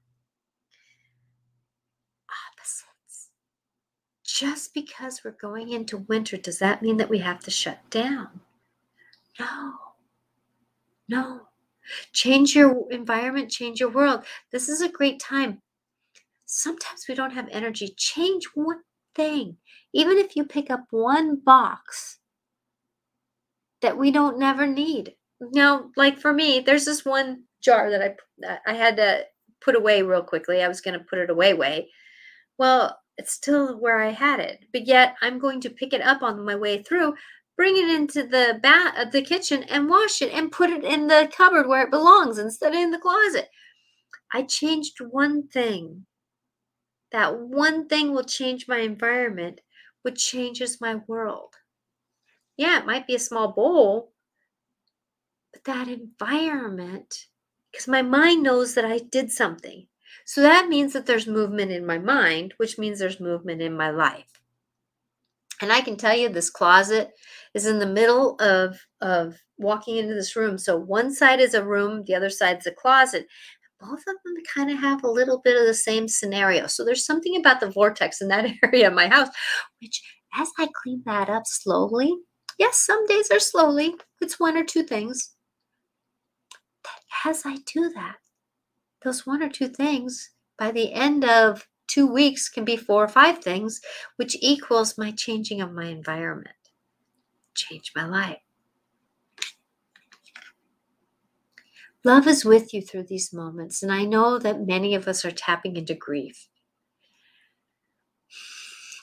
[2.30, 3.30] ah, opposites
[4.24, 8.40] just because we're going into winter does that mean that we have to shut down
[9.38, 9.72] no
[11.08, 11.40] no
[12.12, 14.24] Change your environment, change your world.
[14.50, 15.60] This is a great time.
[16.46, 17.94] Sometimes we don't have energy.
[17.96, 18.80] Change one
[19.14, 19.58] thing.
[19.92, 22.18] Even if you pick up one box
[23.82, 25.14] that we don't never need.
[25.40, 29.24] Now, like for me, there's this one jar that I that I had to
[29.60, 30.62] put away real quickly.
[30.62, 31.90] I was going to put it away way.
[32.58, 34.64] Well, it's still where I had it.
[34.72, 37.14] But yet I'm going to pick it up on my way through
[37.56, 40.84] bring it into the bat of uh, the kitchen and wash it and put it
[40.84, 43.48] in the cupboard where it belongs instead of in the closet.
[44.32, 46.06] I changed one thing.
[47.12, 49.60] That one thing will change my environment,
[50.02, 51.54] which changes my world.
[52.56, 54.12] Yeah, it might be a small bowl,
[55.54, 57.26] but that environment,
[57.70, 59.86] because my mind knows that I did something.
[60.24, 63.90] So that means that there's movement in my mind, which means there's movement in my
[63.90, 64.40] life.
[65.60, 67.12] And I can tell you this closet
[67.54, 70.58] is in the middle of, of walking into this room.
[70.58, 73.26] So one side is a room, the other side's a closet.
[73.80, 76.66] Both of them kind of have a little bit of the same scenario.
[76.66, 79.28] So there's something about the vortex in that area of my house,
[79.80, 80.02] which
[80.34, 82.12] as I clean that up slowly,
[82.58, 85.33] yes, some days are slowly, it's one or two things.
[86.84, 88.16] That as I do that,
[89.02, 93.08] those one or two things, by the end of two weeks can be four or
[93.08, 93.80] five things,
[94.16, 96.56] which equals my changing of my environment.
[97.54, 98.38] Change my life.
[102.04, 103.82] Love is with you through these moments.
[103.82, 106.48] And I know that many of us are tapping into grief,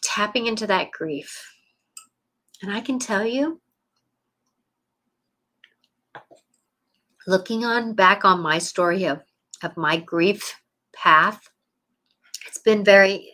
[0.04, 1.52] tapping into that grief.
[2.62, 3.60] And I can tell you,
[7.28, 9.22] looking on back on my story of,
[9.64, 10.56] of my grief
[10.96, 11.50] path,
[12.48, 13.34] it's been very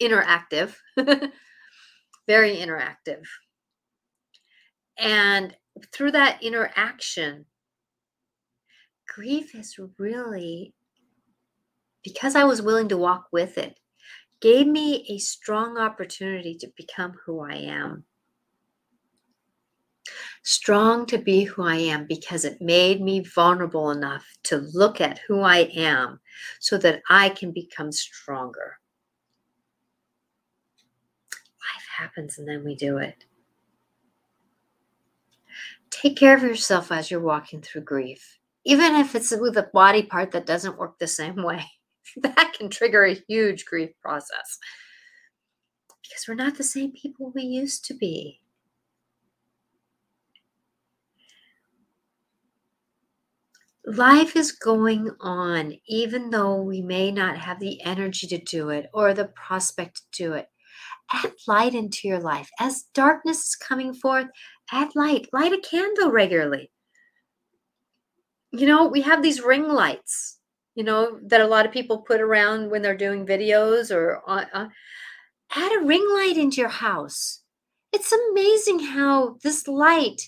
[0.00, 0.74] interactive,
[2.26, 3.24] very interactive.
[4.98, 5.56] And
[5.92, 7.46] through that interaction,
[9.12, 10.74] grief is really,
[12.02, 13.78] because I was willing to walk with it,
[14.40, 18.04] gave me a strong opportunity to become who I am.
[20.42, 25.20] Strong to be who I am because it made me vulnerable enough to look at
[25.26, 26.20] who I am
[26.60, 28.78] so that I can become stronger.
[31.32, 33.24] Life happens and then we do it.
[35.90, 40.02] Take care of yourself as you're walking through grief even if it's with a body
[40.02, 41.64] part that doesn't work the same way,
[42.22, 44.58] that can trigger a huge grief process
[46.02, 48.40] because we're not the same people we used to be.
[53.86, 58.86] Life is going on, even though we may not have the energy to do it
[58.94, 60.48] or the prospect to do it.
[61.12, 62.48] Add light into your life.
[62.58, 64.26] As darkness is coming forth,
[64.72, 65.28] add light.
[65.32, 66.70] Light a candle regularly
[68.54, 70.38] you know, we have these ring lights,
[70.76, 74.44] you know, that a lot of people put around when they're doing videos or uh,
[74.52, 74.68] uh,
[75.54, 77.40] add a ring light into your house.
[77.92, 80.22] It's amazing how this light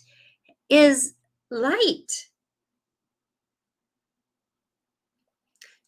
[0.69, 1.15] is
[1.53, 2.27] light.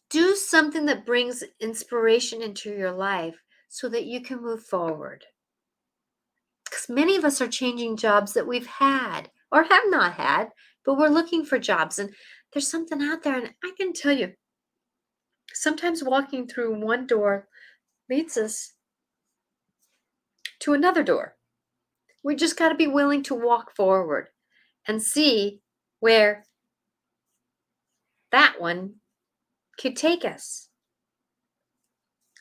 [0.09, 3.35] Do something that brings inspiration into your life
[3.67, 5.25] so that you can move forward.
[6.65, 10.49] Because many of us are changing jobs that we've had or have not had
[10.89, 12.09] but we're looking for jobs and
[12.51, 13.37] there's something out there.
[13.37, 14.33] And I can tell you,
[15.53, 17.47] sometimes walking through one door
[18.09, 18.73] leads us
[20.61, 21.35] to another door.
[22.23, 24.29] We just got to be willing to walk forward
[24.87, 25.61] and see
[25.99, 26.45] where
[28.31, 28.95] that one
[29.79, 30.67] could take us.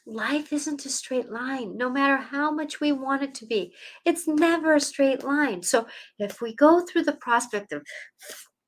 [0.06, 3.74] Life isn't a straight line, no matter how much we want it to be.
[4.06, 5.62] It's never a straight line.
[5.62, 5.86] So
[6.18, 7.82] if we go through the prospect of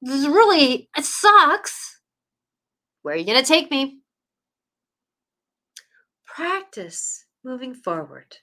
[0.03, 2.01] this really, it sucks,
[3.03, 4.01] where are you going to take me?
[6.27, 8.37] Practice moving forward.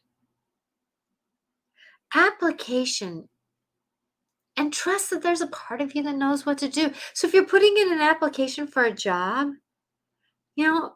[2.15, 3.29] Application
[4.55, 6.91] and trust that there's a part of you that knows what to do.
[7.13, 9.51] So if you're putting in an application for a job,
[10.57, 10.95] you know,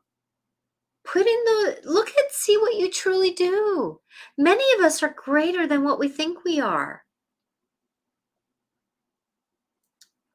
[1.05, 4.01] put in the look at see what you truly do.
[4.37, 7.03] Many of us are greater than what we think we are.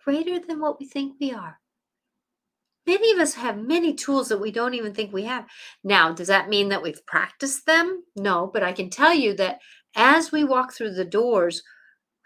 [0.04, 1.58] Greater than what we think we are.
[2.86, 5.46] Many of us have many tools that we don't even think we have.
[5.82, 8.04] Now does that mean that we've practiced them?
[8.14, 9.58] No but i can tell you that
[9.96, 11.62] as we walk through the doors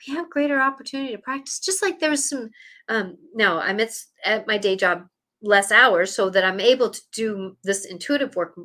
[0.07, 1.61] we have greater opportunity to practice.
[1.61, 2.51] Just like there was some
[2.91, 3.91] um now i'm at,
[4.25, 5.07] at my day job
[5.43, 8.61] less hours so that I'm able to do this intuitive work a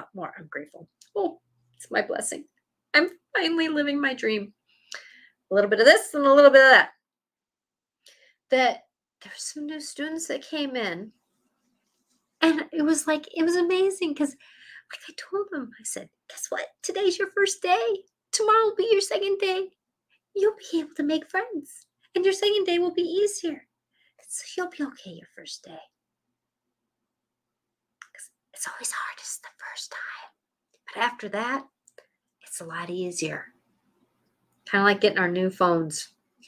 [0.00, 0.32] lot more.
[0.38, 0.88] I'm grateful.
[1.14, 1.40] Oh,
[1.76, 2.44] it's my blessing.
[2.94, 4.52] I'm finally living my dream.
[5.50, 6.90] A little bit of this and a little bit of that.
[8.50, 8.84] That
[9.22, 11.12] there's some new students that came in.
[12.40, 16.46] And it was like, it was amazing because, like I told them, I said, guess
[16.48, 16.66] what?
[16.82, 17.86] Today's your first day.
[18.32, 19.68] Tomorrow will be your second day.
[20.34, 21.86] You'll be able to make friends.
[22.14, 23.66] And your second day will be easier.
[24.28, 25.78] So you'll be okay your first day.
[28.62, 30.30] It's always hardest the first time.
[30.86, 31.64] But after that,
[32.46, 33.46] it's a lot easier.
[34.66, 36.10] Kind of like getting our new phones.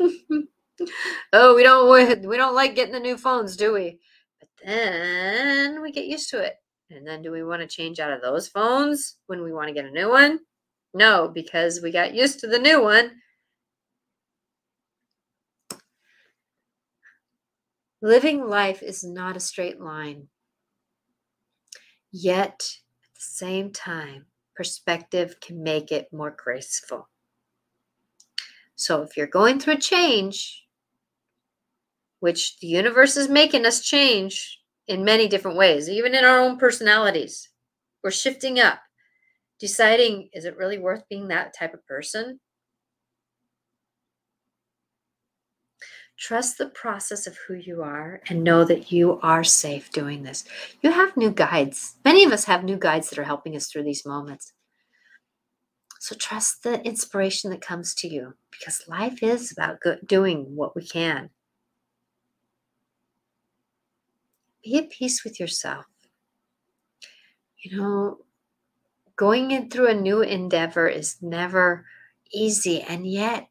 [1.32, 3.98] oh, we don't we don't like getting the new phones, do we?
[4.38, 6.54] But then we get used to it.
[6.88, 9.74] And then do we want to change out of those phones when we want to
[9.74, 10.38] get a new one?
[10.94, 13.10] No, because we got used to the new one.
[18.00, 20.28] Living life is not a straight line.
[22.16, 27.08] Yet, at the same time, perspective can make it more graceful.
[28.76, 30.64] So, if you're going through change,
[32.20, 36.56] which the universe is making us change in many different ways, even in our own
[36.56, 37.48] personalities,
[38.04, 38.78] we're shifting up,
[39.58, 42.38] deciding is it really worth being that type of person?
[46.24, 50.42] Trust the process of who you are and know that you are safe doing this.
[50.80, 51.96] You have new guides.
[52.02, 54.54] Many of us have new guides that are helping us through these moments.
[56.00, 60.86] So trust the inspiration that comes to you because life is about doing what we
[60.86, 61.28] can.
[64.62, 65.84] be at peace with yourself.
[67.58, 68.18] You know,
[69.14, 71.84] going in through a new endeavor is never
[72.32, 73.50] easy, and yet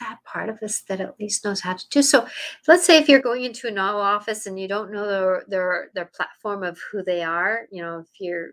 [0.00, 2.26] that part of us that at least knows how to do so.
[2.66, 5.90] Let's say if you're going into a new office and you don't know their their
[5.94, 8.50] their platform of who they are, you know, if you're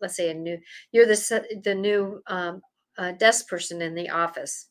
[0.00, 0.58] let's say a new
[0.92, 2.62] you're the the new um,
[2.98, 4.68] uh, desk person in the office,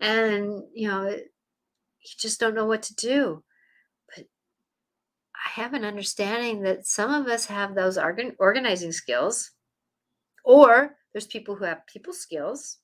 [0.00, 3.42] and you know you just don't know what to do.
[4.14, 4.26] But
[5.34, 9.52] I have an understanding that some of us have those organ- organizing skills,
[10.44, 12.78] or there's people who have people skills,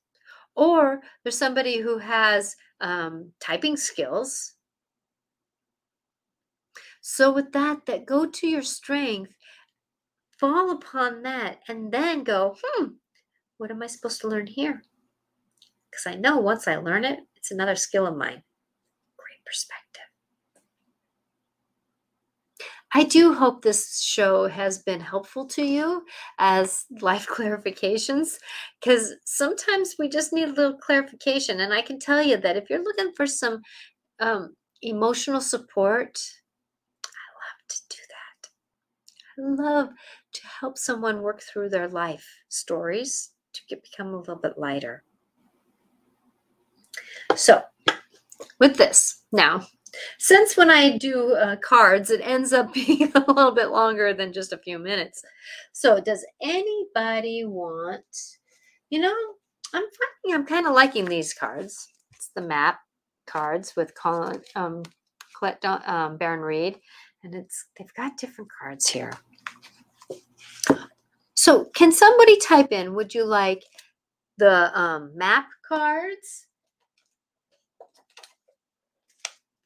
[0.59, 4.55] or there's somebody who has um, typing skills.
[7.01, 9.33] So with that, that go to your strength,
[10.39, 12.87] fall upon that, and then go, hmm,
[13.59, 14.83] what am I supposed to learn here?
[15.91, 18.43] Because I know once I learn it, it's another skill of mine
[19.17, 19.88] Great perspective.
[22.95, 26.05] I do hope this show has been helpful to you
[26.39, 28.39] as life clarifications
[28.81, 31.61] because sometimes we just need a little clarification.
[31.61, 33.61] And I can tell you that if you're looking for some
[34.21, 36.19] um, emotional support,
[37.05, 39.63] I love to do that.
[39.63, 39.89] I love
[40.33, 45.05] to help someone work through their life stories to get, become a little bit lighter.
[47.35, 47.63] So,
[48.59, 49.23] with this.
[49.33, 49.67] Now,
[50.19, 54.33] since when I do uh, cards, it ends up being a little bit longer than
[54.33, 55.23] just a few minutes.
[55.73, 58.05] So, does anybody want,
[58.91, 59.15] you know,
[59.75, 61.89] I'm finding I'm kind of liking these cards.
[62.13, 62.81] It's the map
[63.27, 64.83] cards with Colin, um,
[65.39, 66.79] Colette um, Baron Reid,
[67.23, 69.13] and it's they've got different cards here.
[71.35, 72.95] So, can somebody type in?
[72.95, 73.65] Would you like
[74.39, 76.48] the um, map cards?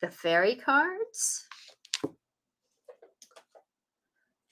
[0.02, 1.46] The fairy cards.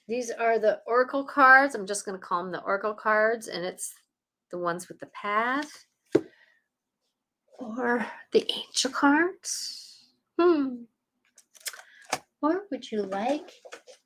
[0.07, 1.75] These are the oracle cards.
[1.75, 3.93] I'm just going to call them the oracle cards, and it's
[4.49, 5.85] the ones with the path.
[7.59, 10.07] Or the angel cards.
[10.39, 10.83] Hmm.
[12.41, 13.51] Or would you like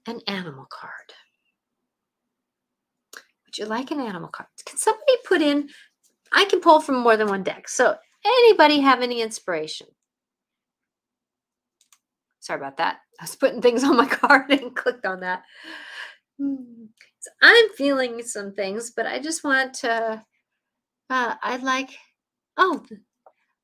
[0.08, 1.14] an animal card?
[3.46, 4.50] Would you like an animal card?
[4.66, 5.70] Can somebody put in?
[6.34, 7.70] I can pull from more than one deck.
[7.70, 9.88] So, anybody have any inspiration?
[12.46, 12.98] Sorry about that.
[13.20, 15.44] I was putting things on my card and clicked on that.
[16.40, 16.86] Hmm.
[17.20, 20.24] So I'm feeling some things, but I just want to.
[21.10, 21.90] Uh, I like.
[22.58, 22.84] Oh,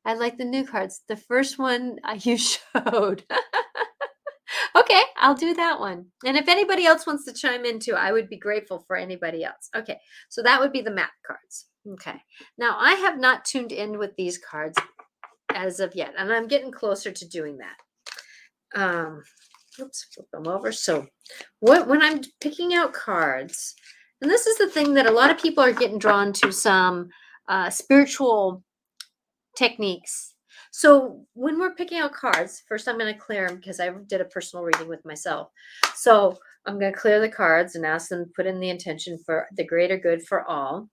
[0.03, 1.01] I like the new cards.
[1.07, 3.23] The first one you showed.
[4.75, 6.07] okay, I'll do that one.
[6.25, 9.43] And if anybody else wants to chime in too, I would be grateful for anybody
[9.43, 9.69] else.
[9.75, 11.67] Okay, so that would be the map cards.
[11.87, 12.19] Okay,
[12.57, 14.79] now I have not tuned in with these cards
[15.53, 17.75] as of yet, and I'm getting closer to doing that
[18.75, 19.21] um,
[19.79, 20.71] oops, flip them over.
[20.71, 21.07] So
[21.59, 23.75] what when I'm picking out cards,
[24.21, 27.09] and this is the thing that a lot of people are getting drawn to some
[27.47, 28.63] uh, spiritual
[29.57, 30.35] techniques.
[30.71, 34.21] So when we're picking out cards, first I'm going to clear them because I did
[34.21, 35.49] a personal reading with myself.
[35.95, 39.47] So I'm going to clear the cards and ask them put in the intention for
[39.57, 40.87] the greater good for all.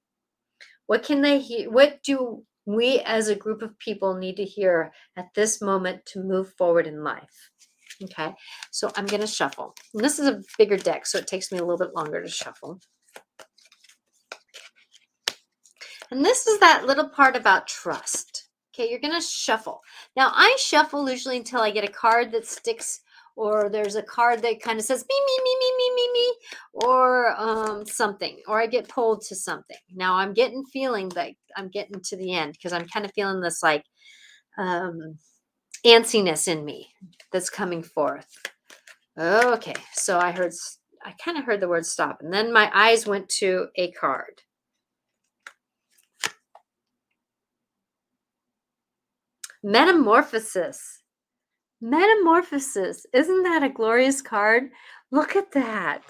[0.87, 1.71] What can they hear?
[1.71, 6.23] What do we as a group of people need to hear at this moment to
[6.23, 7.51] move forward in life?
[8.03, 8.33] Okay,
[8.71, 9.75] so I'm going to shuffle.
[9.93, 12.29] And this is a bigger deck, so it takes me a little bit longer to
[12.29, 12.81] shuffle.
[16.11, 18.49] And this is that little part about trust.
[18.73, 19.81] Okay, you're going to shuffle.
[20.17, 23.01] Now, I shuffle usually until I get a card that sticks
[23.39, 26.35] or there's a card that kind of says me, me, me, me, me, me, me,
[26.73, 29.77] or um, something, or I get pulled to something.
[29.95, 33.41] Now I'm getting feeling like I'm getting to the end because I'm kind of feeling
[33.41, 33.85] this like
[34.59, 35.19] um,
[35.85, 36.89] antsiness in me
[37.33, 38.29] that's coming forth.
[39.19, 40.53] Okay, so I heard,
[41.05, 44.43] I kind of heard the word stop, and then my eyes went to a card.
[49.63, 51.03] Metamorphosis.
[51.81, 53.07] Metamorphosis.
[53.13, 54.71] Isn't that a glorious card?
[55.11, 56.03] Look at that.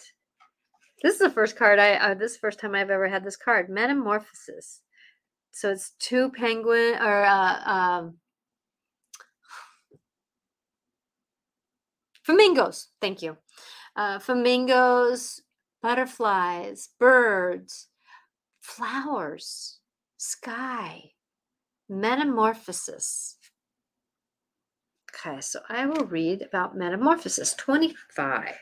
[1.03, 3.71] This is the first card I, uh, this first time I've ever had this card.
[3.71, 4.83] Metamorphosis.
[5.53, 8.19] So it's two penguin or uh, um,
[12.29, 13.39] Flamingos, thank you.
[13.97, 15.41] Uh, flamingos,
[15.81, 17.89] butterflies, birds,
[18.61, 19.79] flowers,
[20.19, 21.13] sky,
[21.89, 23.37] metamorphosis.
[25.09, 28.53] Okay, so I will read about metamorphosis 25.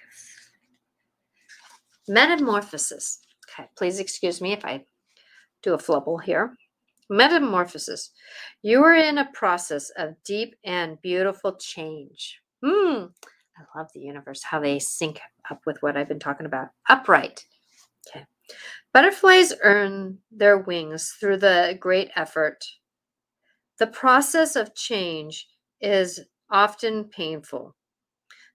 [2.06, 3.18] Metamorphosis.
[3.50, 4.84] Okay, please excuse me if I
[5.64, 6.54] do a flubble here.
[7.10, 8.12] Metamorphosis.
[8.62, 12.38] You are in a process of deep and beautiful change.
[12.64, 13.06] Hmm.
[13.58, 16.68] I love the universe, how they sync up with what I've been talking about.
[16.88, 17.44] Upright.
[18.08, 18.26] Okay.
[18.92, 22.64] Butterflies earn their wings through the great effort.
[23.78, 25.48] The process of change
[25.80, 27.74] is often painful.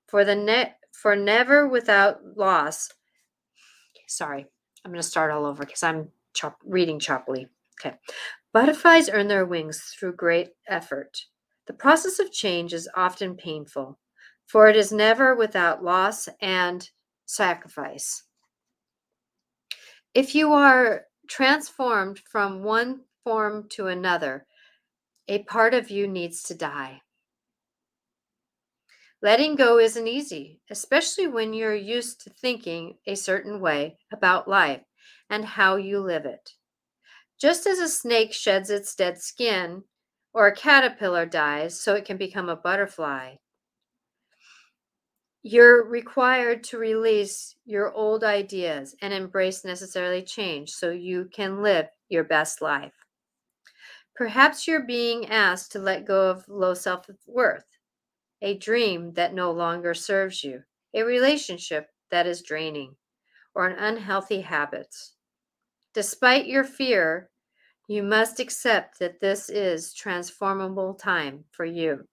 [0.08, 2.90] For the net for never without loss.
[4.08, 4.46] Sorry,
[4.84, 7.48] I'm going to start all over because I'm chop, reading choppily.
[7.80, 7.96] Okay.
[8.54, 11.26] Butterflies earn their wings through great effort.
[11.68, 13.98] The process of change is often painful,
[14.52, 16.90] for it is never without loss and
[17.26, 18.24] sacrifice.
[20.14, 24.46] If you are transformed from one form to another,
[25.30, 27.00] a part of you needs to die.
[29.22, 34.82] Letting go isn't easy, especially when you're used to thinking a certain way about life
[35.30, 36.50] and how you live it.
[37.40, 39.84] Just as a snake sheds its dead skin,
[40.34, 43.36] or a caterpillar dies so it can become a butterfly,
[45.44, 51.88] you're required to release your old ideas and embrace necessarily change so you can live
[52.10, 52.94] your best life.
[54.16, 57.66] Perhaps you're being asked to let go of low self worth,
[58.42, 60.64] a dream that no longer serves you,
[60.94, 62.98] a relationship that is draining,
[63.56, 64.96] or an unhealthy habit.
[65.94, 67.30] Despite your fear,
[67.88, 72.08] you must accept that this is transformable time for you.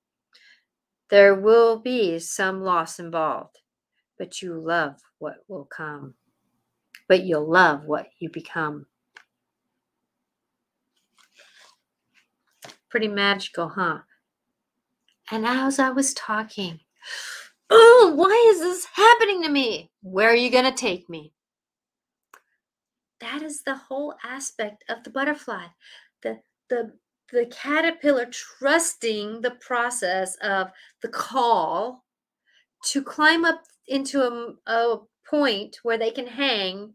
[1.10, 3.58] There will be some loss involved,
[4.18, 6.14] but you love what will come.
[7.08, 8.86] But you'll love what you become.
[12.90, 14.00] Pretty magical, huh?
[15.30, 16.80] And as I was talking,
[17.70, 19.90] oh, why is this happening to me?
[20.02, 21.32] Where are you going to take me?
[23.20, 25.66] That is the whole aspect of the butterfly.
[26.22, 26.92] The, the
[27.32, 30.70] the caterpillar trusting the process of
[31.02, 32.04] the call
[32.86, 34.98] to climb up into a, a
[35.28, 36.94] point where they can hang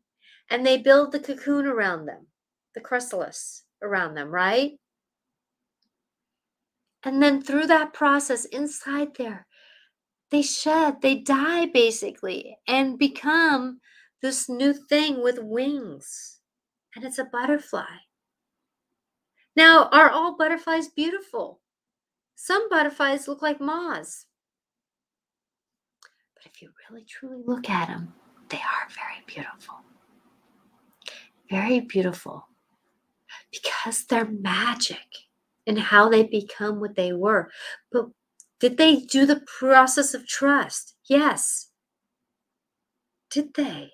[0.50, 2.28] and they build the cocoon around them,
[2.76, 4.74] the chrysalis around them, right?
[7.04, 9.46] And then through that process inside there,
[10.32, 13.80] they shed, they die basically, and become
[14.22, 16.40] this new thing with wings.
[16.96, 18.03] And it's a butterfly.
[19.56, 21.60] Now, are all butterflies beautiful?
[22.36, 24.26] Some butterflies look like moths.
[26.36, 28.14] But if you really truly look at them,
[28.50, 29.76] they are very beautiful.
[31.50, 32.48] Very beautiful
[33.52, 35.06] because they're magic
[35.66, 37.50] in how they become what they were.
[37.92, 38.08] But
[38.60, 40.96] did they do the process of trust?
[41.06, 41.70] Yes.
[43.30, 43.92] Did they?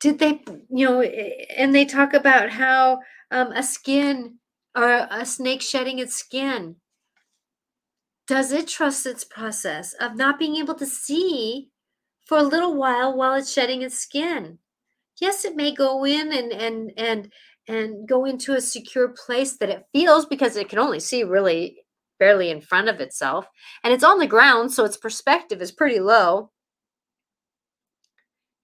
[0.00, 3.00] Did they, you know, and they talk about how
[3.30, 4.38] um, a skin
[4.76, 6.76] or a snake shedding its skin?
[8.26, 11.70] Does it trust its process of not being able to see
[12.26, 14.58] for a little while while it's shedding its skin?
[15.20, 17.32] Yes, it may go in and and and
[17.68, 21.84] and go into a secure place that it feels because it can only see really
[22.18, 23.46] barely in front of itself
[23.82, 26.50] and it's on the ground so its perspective is pretty low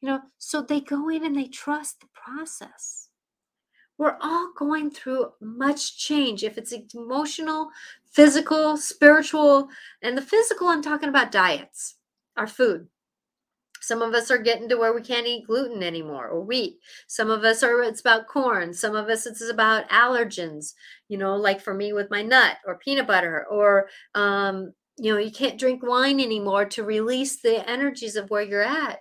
[0.00, 3.09] you know so they go in and they trust the process
[4.00, 6.42] we're all going through much change.
[6.42, 7.68] If it's emotional,
[8.10, 9.68] physical, spiritual,
[10.00, 11.96] and the physical, I'm talking about diets,
[12.34, 12.88] our food.
[13.82, 16.78] Some of us are getting to where we can't eat gluten anymore or wheat.
[17.08, 18.72] Some of us are, it's about corn.
[18.72, 20.72] Some of us, it's about allergens,
[21.08, 25.18] you know, like for me with my nut or peanut butter, or, um, you know,
[25.18, 29.00] you can't drink wine anymore to release the energies of where you're at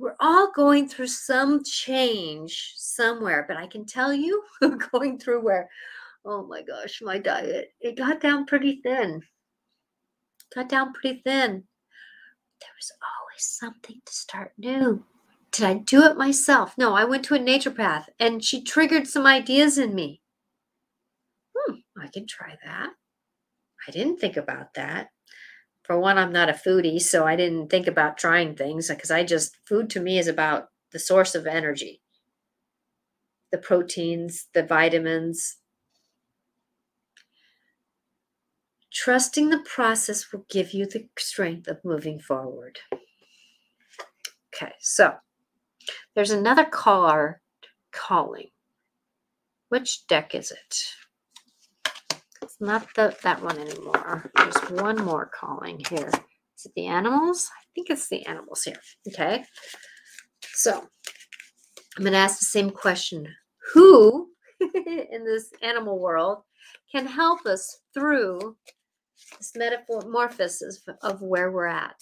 [0.00, 4.42] we're all going through some change somewhere, but I can tell you,
[4.92, 5.68] going through where,
[6.24, 9.22] oh my gosh, my diet, it got down pretty thin.
[10.54, 11.64] Got down pretty thin.
[12.60, 15.04] There was always something to start new.
[15.52, 16.78] Did I do it myself?
[16.78, 20.22] No, I went to a naturopath and she triggered some ideas in me.
[21.54, 22.90] Hmm, I can try that.
[23.86, 25.08] I didn't think about that
[25.82, 29.24] for one, I'm not a foodie, so I didn't think about trying things because I
[29.24, 32.00] just, food to me is about the source of energy
[33.50, 35.56] the proteins, the vitamins.
[38.92, 42.78] Trusting the process will give you the strength of moving forward.
[44.54, 45.14] Okay, so
[46.14, 47.36] there's another card
[47.92, 48.50] calling.
[49.68, 50.76] Which deck is it?
[52.60, 54.30] Not the, that one anymore.
[54.36, 56.10] There's one more calling here.
[56.58, 57.48] Is it the animals?
[57.58, 58.76] I think it's the animals here.
[59.08, 59.44] Okay.
[60.54, 60.86] So
[61.96, 63.26] I'm going to ask the same question
[63.72, 64.30] Who
[64.60, 66.42] in this animal world
[66.92, 68.56] can help us through
[69.38, 72.00] this metamorphosis of where we're at?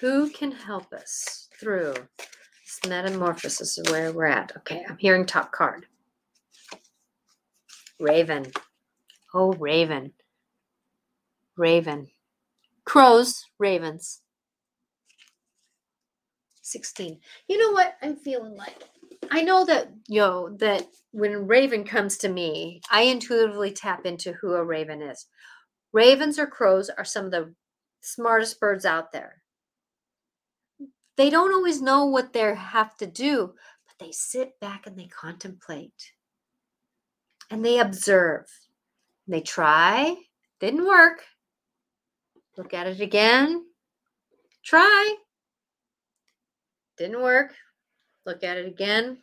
[0.00, 4.52] Who can help us through this metamorphosis of where we're at?
[4.58, 5.86] Okay, I'm hearing top card.
[8.00, 8.52] Raven.
[9.32, 10.12] Oh, Raven.
[11.56, 12.08] Raven.
[12.84, 14.20] Crows, ravens.
[16.62, 17.18] 16.
[17.48, 18.84] You know what I'm feeling like?
[19.30, 24.32] I know that, you know, that when Raven comes to me, I intuitively tap into
[24.32, 25.26] who a raven is.
[25.92, 27.54] Ravens or crows are some of the
[28.00, 29.42] smartest birds out there.
[31.16, 33.54] They don't always know what they have to do,
[33.86, 36.12] but they sit back and they contemplate
[37.50, 38.46] and they observe.
[39.26, 40.16] They try,
[40.60, 41.22] didn't work.
[42.56, 43.64] Look at it again.
[44.64, 45.16] Try.
[46.96, 47.54] Didn't work.
[48.24, 49.18] Look at it again.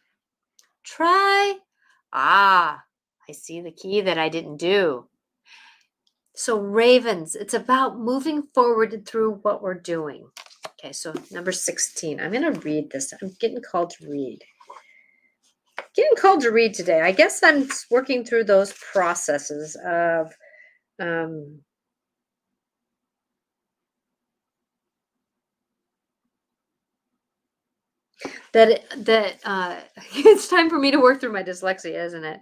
[0.84, 1.56] Try.
[2.12, 2.84] Ah,
[3.30, 5.08] I see the key that I didn't do.
[6.36, 10.28] So, ravens, it's about moving forward through what we're doing.
[10.68, 12.20] Okay, so number 16.
[12.20, 13.14] I'm going to read this.
[13.22, 14.40] I'm getting called to read.
[15.96, 17.02] Getting called to read today.
[17.02, 20.34] I guess I'm working through those processes of
[21.00, 21.62] um,
[28.54, 29.80] that that uh,
[30.14, 32.42] it's time for me to work through my dyslexia, isn't it?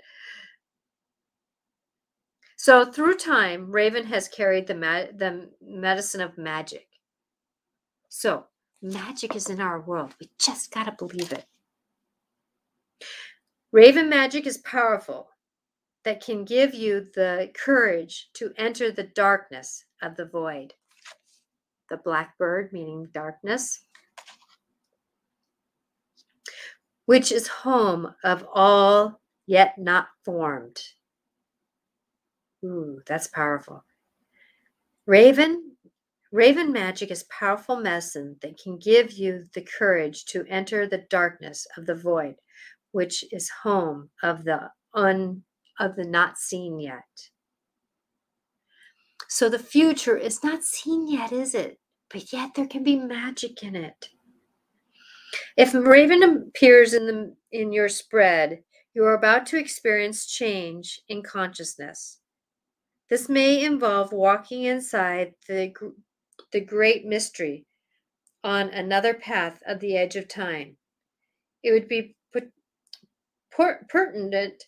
[2.57, 6.87] So through time, Raven has carried the ma- the medicine of magic.
[8.09, 8.45] So
[8.81, 10.15] magic is in our world.
[10.19, 11.45] We just gotta believe it.
[13.71, 15.29] Raven magic is powerful,
[16.03, 20.73] that can give you the courage to enter the darkness of the void.
[21.89, 23.81] The blackbird, meaning darkness,
[27.05, 30.79] which is home of all yet not formed.
[32.63, 33.83] Ooh, that's powerful.
[35.05, 35.75] Raven,
[36.31, 41.65] raven magic is powerful medicine that can give you the courage to enter the darkness
[41.77, 42.35] of the void,
[42.91, 45.43] which is home of the un
[45.79, 47.29] of the not seen yet.
[49.27, 51.79] So the future is not seen yet, is it?
[52.09, 54.09] But yet there can be magic in it.
[55.55, 58.63] If Raven appears in the in your spread,
[58.93, 62.19] you are about to experience change in consciousness.
[63.09, 65.73] This may involve walking inside the
[66.51, 67.65] the great mystery
[68.43, 70.77] on another path of the edge of time.
[71.63, 72.15] It would be
[73.89, 74.63] pertinent.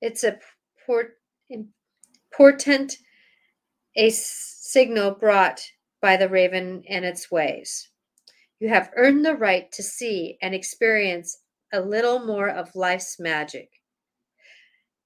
[0.00, 0.38] It's a
[0.84, 1.18] port,
[2.32, 2.96] portent,
[3.96, 5.60] a signal brought
[6.00, 7.90] by the raven and its ways.
[8.60, 11.38] You have earned the right to see and experience
[11.72, 13.68] a little more of life's magic.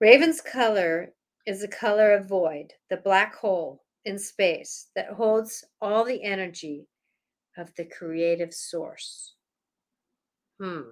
[0.00, 1.12] Raven's color
[1.46, 6.86] is the color of void, the black hole in space that holds all the energy
[7.56, 9.34] of the creative source.
[10.60, 10.90] Hmm.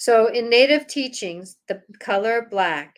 [0.00, 2.96] So in native teachings, the color black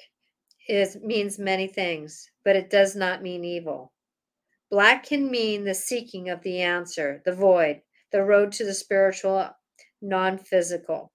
[0.68, 3.92] is means many things, but it does not mean evil.
[4.70, 7.82] Black can mean the seeking of the answer, the void,
[8.12, 9.50] the road to the spiritual,
[10.00, 11.12] non physical.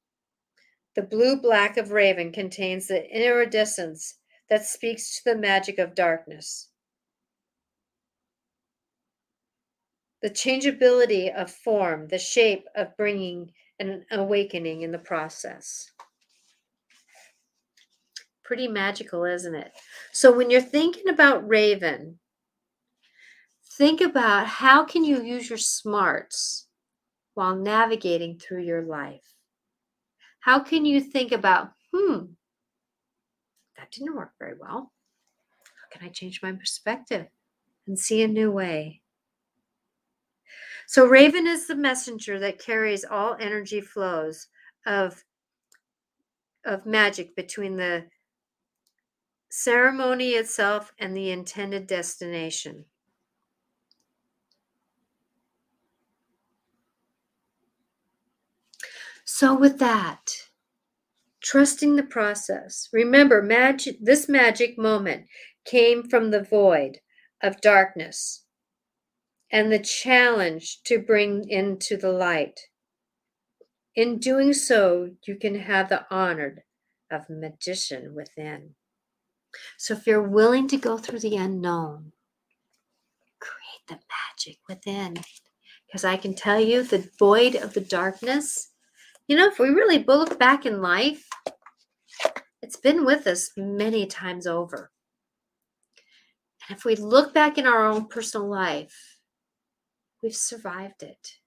[0.97, 4.15] The blue black of Raven contains the iridescence
[4.49, 6.69] that speaks to the magic of darkness.
[10.21, 15.91] The changeability of form, the shape of bringing an awakening in the process.
[18.43, 19.71] Pretty magical, isn't it?
[20.13, 22.19] So when you're thinking about Raven,
[23.77, 26.67] think about how can you use your smarts
[27.35, 29.35] while navigating through your life
[30.39, 32.25] how can you think about hmm
[33.77, 34.91] that didn't work very well
[35.61, 37.27] how can i change my perspective
[37.85, 39.01] and see a new way
[40.87, 44.47] so raven is the messenger that carries all energy flows
[44.85, 45.23] of
[46.65, 48.05] of magic between the
[49.49, 52.85] ceremony itself and the intended destination.
[59.25, 60.31] So, with that,
[61.41, 65.27] trusting the process, remember, magic, this magic moment
[65.65, 66.99] came from the void
[67.43, 68.46] of darkness
[69.51, 72.59] and the challenge to bring into the light.
[73.95, 76.65] In doing so, you can have the honor
[77.09, 78.75] of magician within.
[79.77, 82.11] So, if you're willing to go through the unknown,
[83.39, 85.15] create the magic within.
[85.87, 88.71] Because I can tell you, the void of the darkness
[89.27, 91.27] you know, if we really look back in life,
[92.61, 94.89] it's been with us many times over.
[96.67, 99.16] And if we look back in our own personal life,
[100.27, 101.37] we've survived it.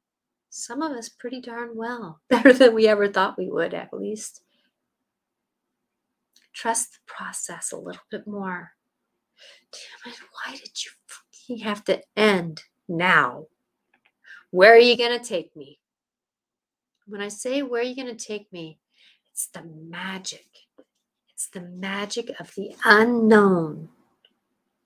[0.49, 4.43] Some of us pretty darn well, better than we ever thought we would, at least.
[6.55, 8.73] Trust the process a little bit more.
[9.71, 10.71] Damn it, why did
[11.47, 13.49] you have to end now?
[14.51, 15.79] Where are you going to take me?
[17.07, 18.79] When I say, Where are you going to take me?
[19.31, 20.47] It's the magic.
[21.35, 23.91] It's the magic of the unknown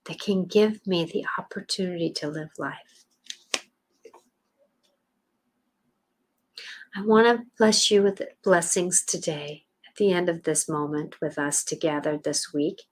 [0.05, 3.04] that can give me the opportunity to live life.
[6.97, 11.37] I want to bless you with blessings today at the end of this moment with
[11.37, 12.83] us together this week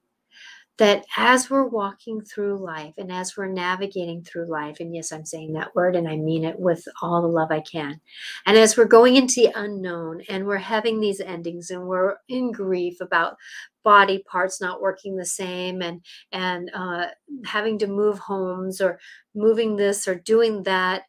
[0.76, 5.24] that as we're walking through life and as we're navigating through life, and yes, I'm
[5.24, 8.00] saying that word and I mean it with all the love I can,
[8.44, 12.50] and as we're going into the unknown and we're having these endings and we're in
[12.50, 13.36] grief about
[13.84, 16.02] body parts not working the same and
[16.32, 17.06] and uh,
[17.44, 18.98] having to move homes or
[19.34, 21.04] moving this or doing that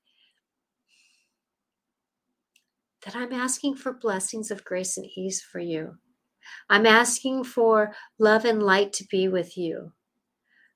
[3.06, 5.98] that i'm asking for blessings of grace and ease for you
[6.70, 9.92] I'm asking for love and light to be with you.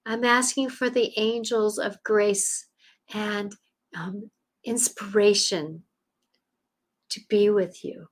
[0.05, 2.67] I'm asking for the angels of grace
[3.13, 3.53] and
[3.95, 4.29] um,
[4.63, 5.83] inspiration
[7.09, 8.07] to be with you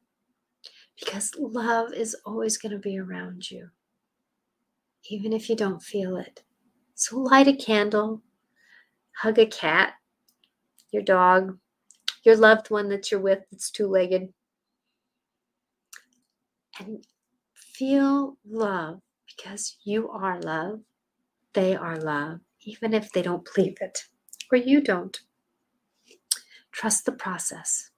[1.00, 3.70] because love is always going to be around you,
[5.10, 6.44] even if you don't feel it.
[6.96, 8.24] So light a candle,
[9.18, 9.94] hug a cat,
[10.92, 11.60] your dog,
[12.24, 14.34] your loved one that you're with that's two legged,
[16.80, 17.06] and
[17.54, 20.82] feel love because you are love.
[21.54, 24.04] They are love, even if they don't believe it
[24.52, 25.20] or you don't.
[26.72, 27.90] Trust the process.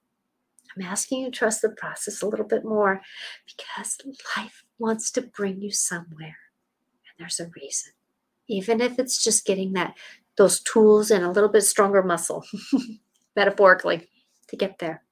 [0.76, 3.01] I'm asking you to trust the process a little bit more
[3.45, 3.97] because
[4.38, 6.38] life wants to bring you somewhere.
[7.05, 7.93] And there's a reason.
[8.47, 9.95] Even if it's just getting that
[10.38, 12.45] those tools and a little bit stronger muscle,
[13.40, 14.10] metaphorically,
[14.50, 15.04] to get there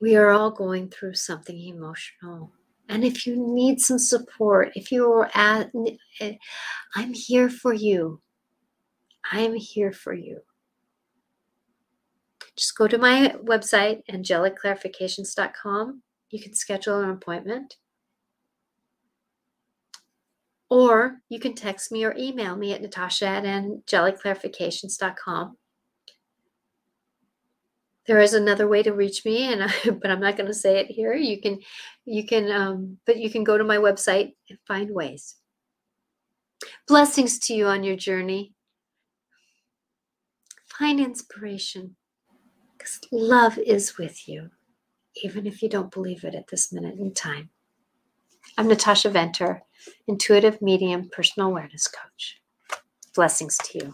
[0.00, 2.52] we are all going through something emotional.
[2.88, 5.70] And if you need some support, if you're at,
[6.20, 6.34] eh,
[6.94, 8.20] I'm here for you.
[9.32, 10.40] I'm here for you.
[12.56, 16.02] Just go to my website, angelicclarifications.com.
[16.30, 17.76] You can schedule an appointment.
[20.68, 25.56] Or you can text me or email me at natasha at angelicclarifications.com
[28.06, 30.78] there is another way to reach me and I, but i'm not going to say
[30.78, 31.14] it here.
[31.14, 31.58] You can
[32.04, 35.36] you can um, but you can go to my website and find ways.
[36.88, 38.54] Blessings to you on your journey.
[40.66, 41.96] Find inspiration
[42.72, 44.50] because love is with you
[45.24, 47.48] even if you don't believe it at this minute in time
[48.56, 49.62] i'm natasha venter
[50.06, 52.40] intuitive medium personal awareness coach.
[53.14, 53.92] Blessings to you